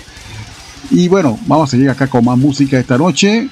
[0.90, 3.48] Y bueno, vamos a seguir acá con más música esta noche.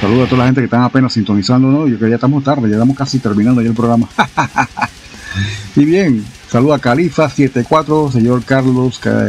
[0.00, 1.86] Saludos a toda la gente que están apenas sintonizando, ¿no?
[1.86, 4.08] Yo que ya estamos tarde, ya estamos casi terminando ya el programa.
[5.76, 9.28] y bien, saludos a Califa74, señor Carlos, Ca-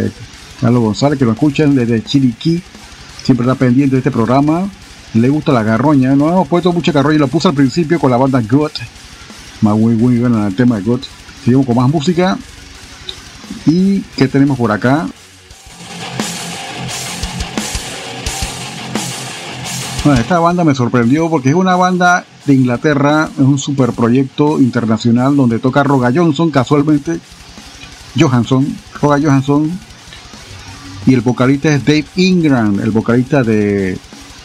[0.59, 2.61] Carlos González, que lo escuchan desde Chiriquí.
[3.23, 4.67] Siempre está pendiente de este programa.
[5.13, 6.15] Le gusta la garroña.
[6.15, 8.71] No hemos puesto mucha garroña, lo puse al principio con la banda Gut.
[9.61, 11.03] Más muy, muy bueno el tema de Gut.
[11.45, 12.35] Seguimos con más música.
[13.67, 15.05] ¿Y qué tenemos por acá?
[20.03, 24.59] Bueno, esta banda me sorprendió porque es una banda de Inglaterra, es un super proyecto
[24.59, 27.21] internacional donde toca Roga Johnson, casualmente
[28.19, 28.67] Johansson,
[29.01, 29.71] Roga Johansson,
[31.05, 33.97] y el vocalista es Dave Ingram, el vocalista de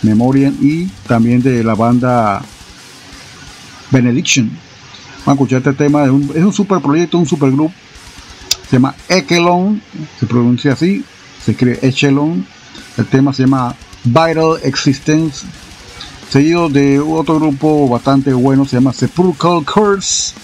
[0.03, 2.41] Memorial y también de la banda
[3.91, 4.49] Benediction.
[5.27, 7.73] Vamos a escuchar este tema, es un, es un super proyecto, un super grupo,
[8.71, 9.83] se llama Echelon,
[10.21, 11.05] se pronuncia así,
[11.45, 12.47] se escribe Echelon,
[12.97, 15.47] el tema se llama Vital Existence,
[16.31, 20.35] seguido de otro grupo bastante bueno, se llama Sepulchral Curse,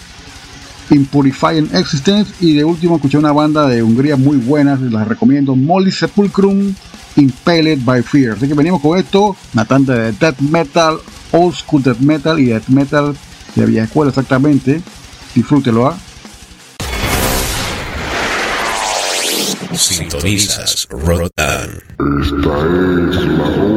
[0.91, 5.93] Impurifying Existence, y de último escuché una banda de Hungría muy buena, las recomiendo, Molly
[5.93, 6.75] Sepulchrum,
[7.17, 8.37] Impaled by Fear.
[8.37, 10.99] Así que venimos con esto, una tanda de death metal,
[11.33, 13.17] old school death metal y death metal
[13.55, 14.81] de vieja escuela exactamente.
[15.35, 15.97] Disfrútelo, ¿ah?
[19.77, 21.83] Sintonizas Rotan.
[22.21, 23.74] Esta es la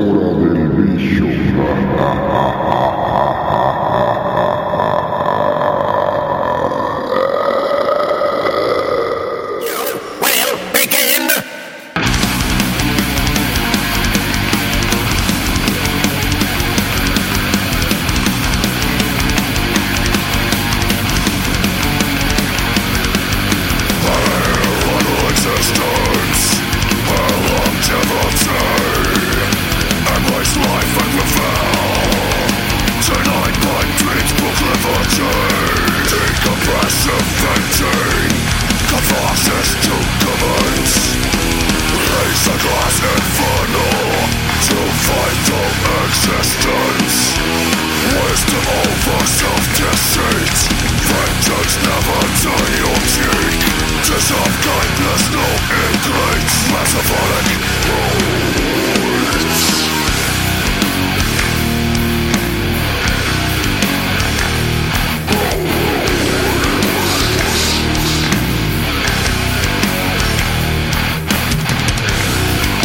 [56.07, 59.67] great metabolic bolts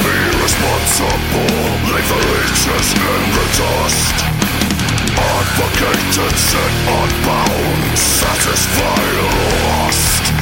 [0.02, 1.62] Irresponsible,
[1.94, 4.16] leave the leeches in the dust
[5.14, 9.28] Advocated, set unbound, satisfy the
[9.66, 10.41] lost.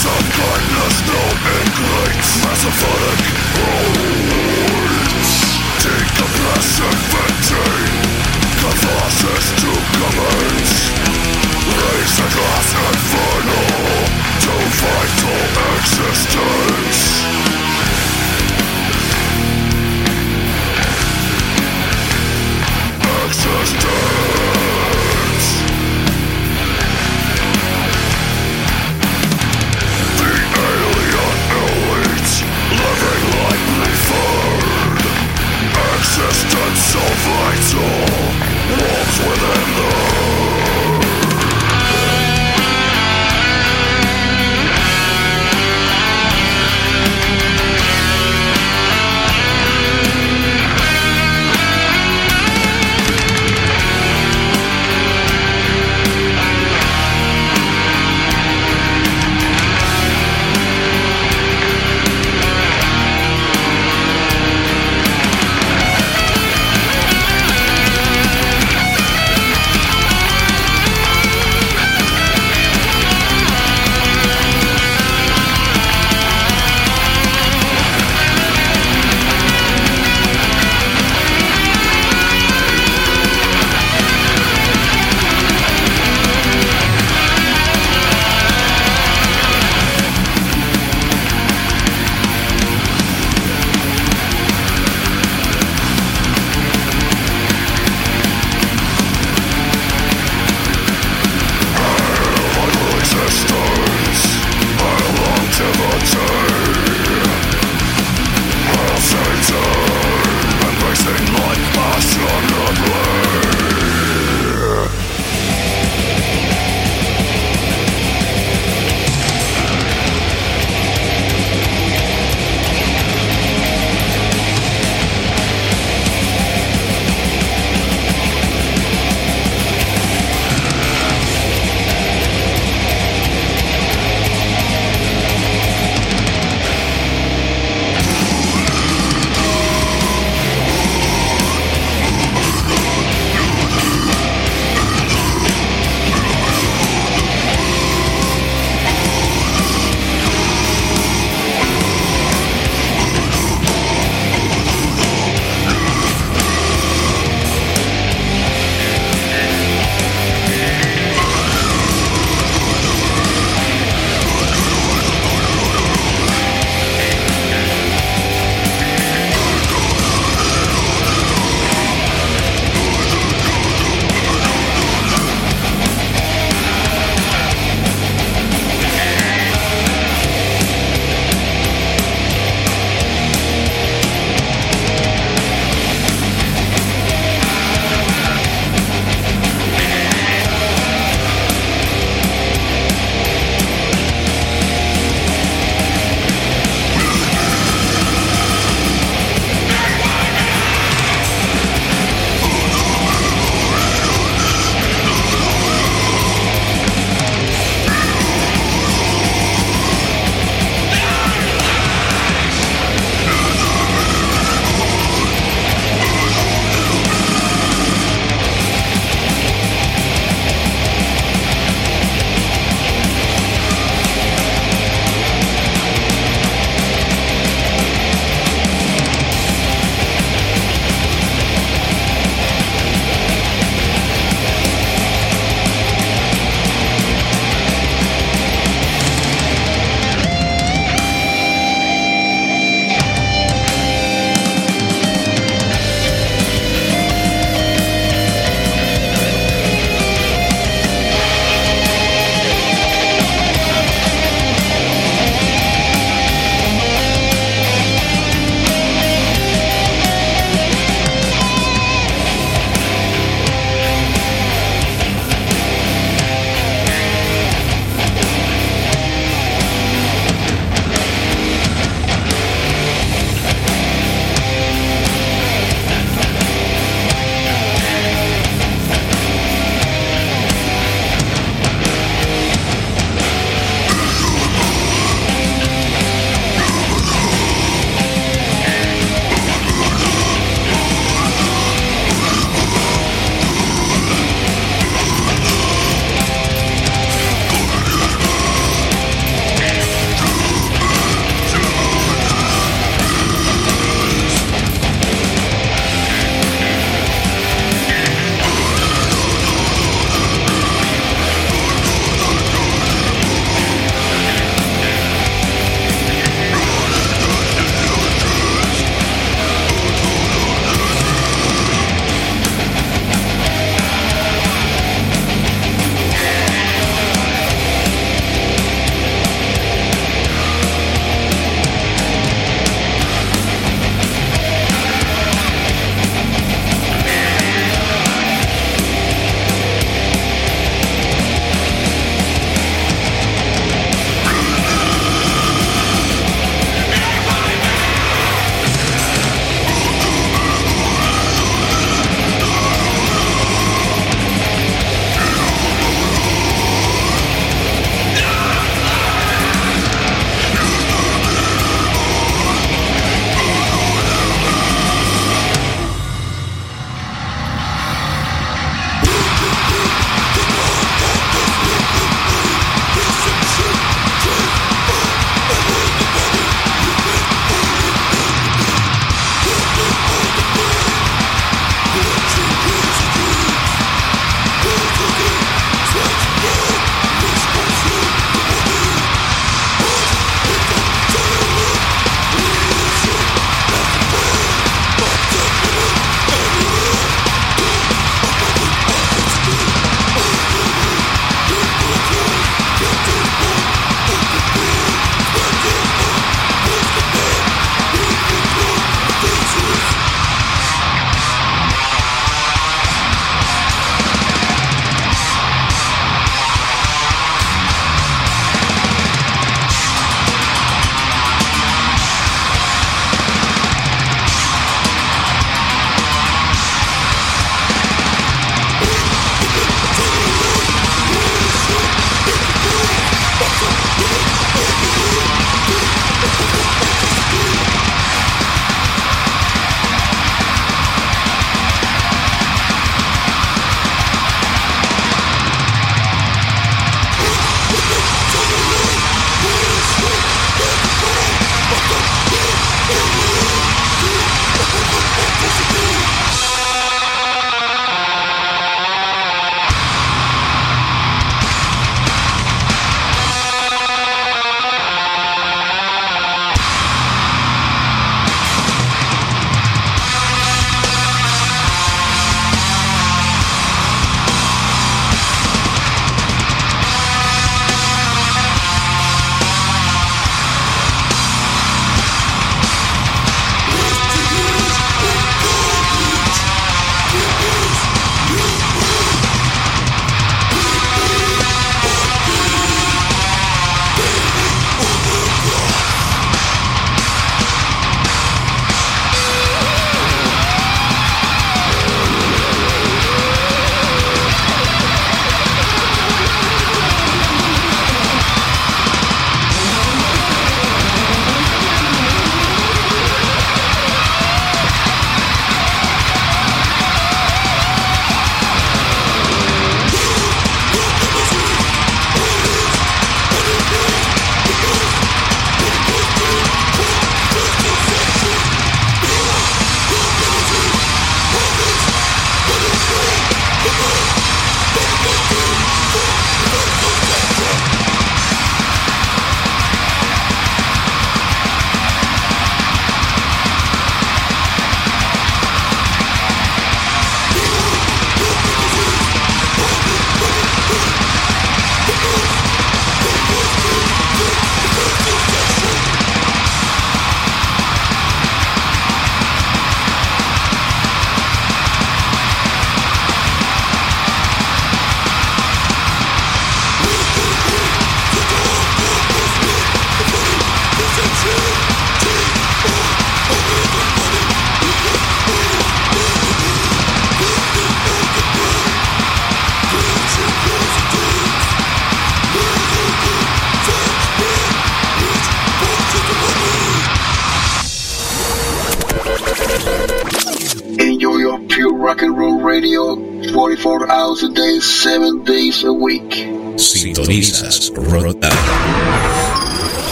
[0.00, 3.20] Force of kindness known in great Masophonic
[6.16, 6.26] the
[8.60, 9.70] The forces to
[10.00, 10.70] government
[11.76, 13.60] Raise the glass inferno
[14.40, 15.40] To vital
[15.76, 17.39] existence.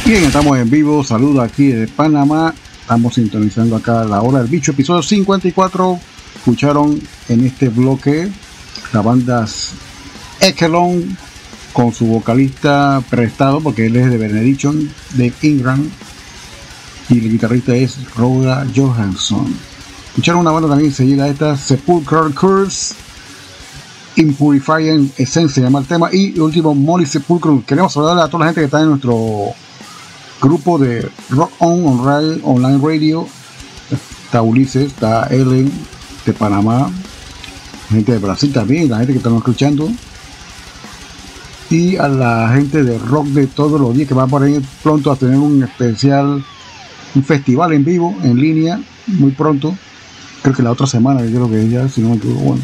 [0.07, 1.03] Bien, estamos en vivo.
[1.03, 2.55] Saludo aquí de Panamá.
[2.83, 5.99] Estamos sintonizando acá la hora del bicho, episodio 54.
[6.37, 7.01] Escucharon
[7.31, 8.31] en este bloque
[8.93, 9.47] la banda
[10.41, 11.17] Ekelon
[11.73, 15.89] con su vocalista prestado, porque él es de Benediction, de Ingram,
[17.09, 19.57] y el guitarrista es Rhoda Johansson.
[20.09, 22.95] Escucharon una banda también seguida esta, Sepulchral Curse,
[24.17, 27.65] Impurifying Essence se llama el tema, y el último, Molly Sepulchral.
[27.67, 29.55] Queremos saludar a toda la gente que está en nuestro
[30.41, 32.01] grupo de Rock On
[32.45, 33.27] Online, Radio.
[33.91, 35.71] Está Ulises, está Ellen
[36.27, 36.91] de Panamá,
[37.89, 39.91] gente de Brasil también, la gente que estamos escuchando.
[41.71, 45.11] Y a la gente de rock de todos los días que va por ahí pronto
[45.11, 46.45] a tener un especial,
[47.15, 49.77] un festival en vivo, en línea, muy pronto.
[50.43, 52.63] Creo que la otra semana, yo creo que ya, si no me equivoco, bueno.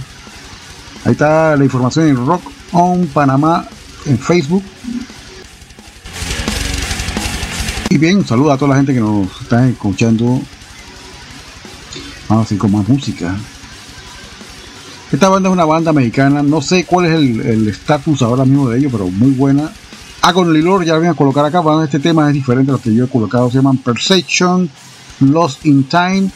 [1.05, 2.42] Ahí está la información en Rock
[2.72, 3.66] On Panamá
[4.06, 4.62] en Facebook.
[7.92, 10.40] Y bien, saludo a toda la gente que nos está escuchando.
[12.28, 13.36] Vamos a seguir con más música.
[15.10, 18.78] Esta banda es una banda mexicana, no sé cuál es el estatus ahora mismo de
[18.78, 19.72] ellos, pero muy buena.
[20.22, 22.94] Agon Lilor, ya lo voy a colocar acá, este tema es diferente a los que
[22.94, 24.70] yo he colocado, se llaman Perception,
[25.18, 26.30] Lost in Time.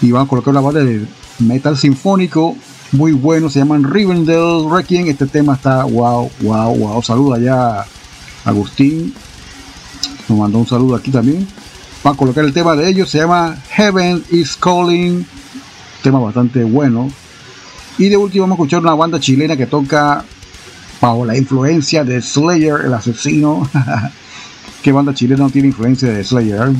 [0.00, 1.06] Y van a colocar una banda de
[1.40, 2.56] metal sinfónico,
[2.92, 5.06] muy bueno, se llaman Rivendell Requiem.
[5.08, 7.02] Este tema está wow, wow, wow.
[7.02, 7.84] Saluda ya
[8.46, 9.12] Agustín,
[10.28, 11.46] nos mandó un saludo aquí también.
[12.02, 15.26] Van a colocar el tema de ellos, se llama Heaven is Calling,
[16.02, 17.10] tema bastante bueno.
[17.96, 20.24] Y de último vamos a escuchar una banda chilena que toca
[21.00, 23.68] bajo la influencia de Slayer, el asesino.
[24.82, 26.72] ¿Qué banda chilena no tiene influencia de Slayer?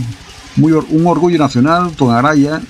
[0.57, 2.61] Muy un orgullo nacional, Tonaraya.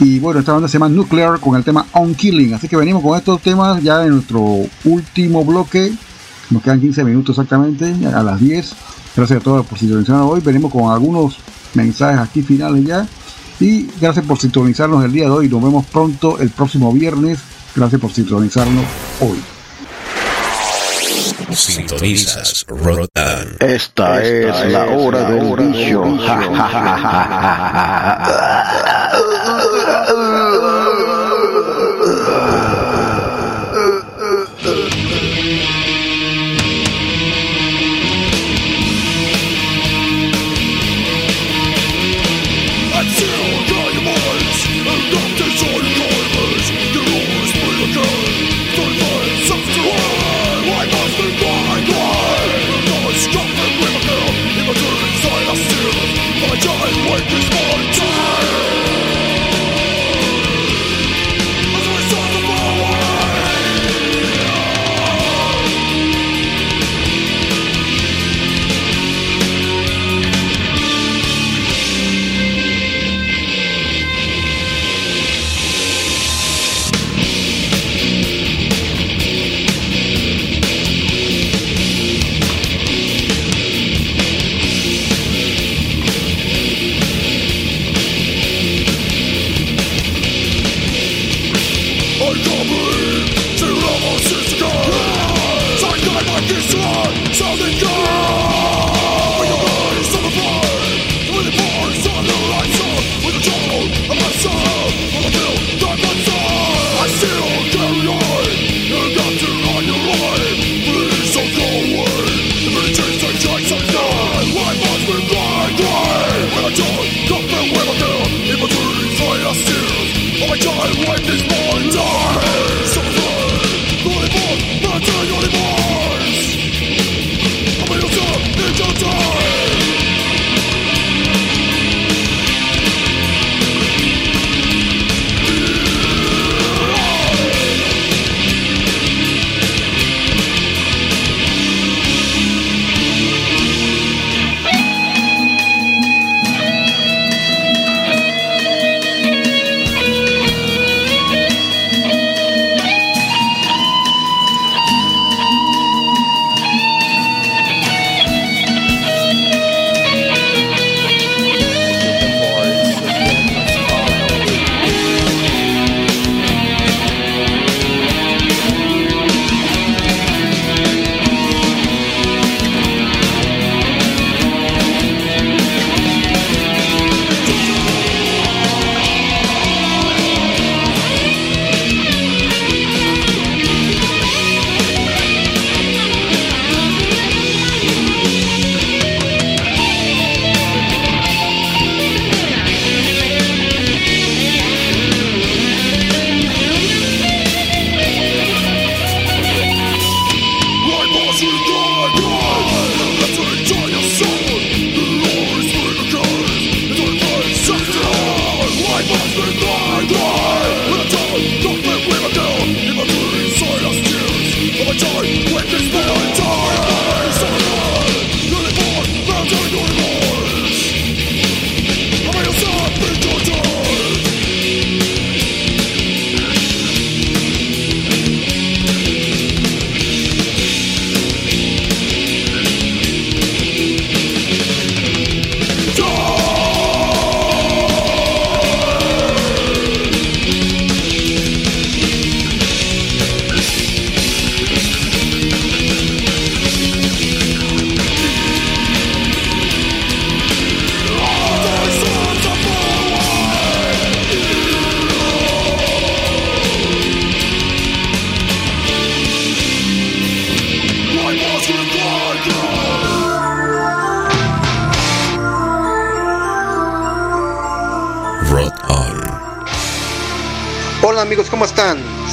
[0.00, 2.54] Y bueno, esta banda se llama Nuclear con el tema On Killing.
[2.54, 5.92] Así que venimos con estos temas ya en nuestro último bloque.
[6.50, 8.74] Nos quedan 15 minutos exactamente, a las 10.
[9.18, 10.40] Gracias a todos por sintonizarnos hoy.
[10.40, 11.38] Venimos con algunos
[11.74, 13.04] mensajes aquí finales ya.
[13.58, 15.48] Y gracias por sintonizarnos el día de hoy.
[15.48, 17.40] Nos vemos pronto el próximo viernes.
[17.74, 18.84] Gracias por sintonizarnos
[19.18, 19.40] hoy.
[21.52, 23.56] Sintonizas Rotan.
[23.58, 26.02] Esta, Esta es, la hora del bicho.
[26.02, 26.44] Hola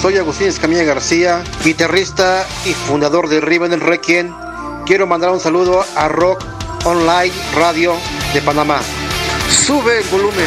[0.05, 4.31] Soy Agustín Escamilla García, guitarrista y fundador de Riven el Requiem.
[4.85, 6.45] Quiero mandar un saludo a Rock
[6.83, 7.95] Online Radio
[8.31, 8.81] de Panamá.
[9.49, 10.45] Sube el volumen.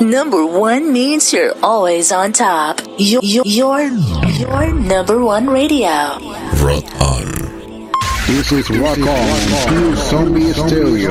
[0.00, 2.80] Number one means you're always on top.
[2.98, 6.18] Your, your, your, your number one radio.
[6.62, 7.26] Rock on.
[8.28, 11.10] This is Rock On, True Zombie Stereo.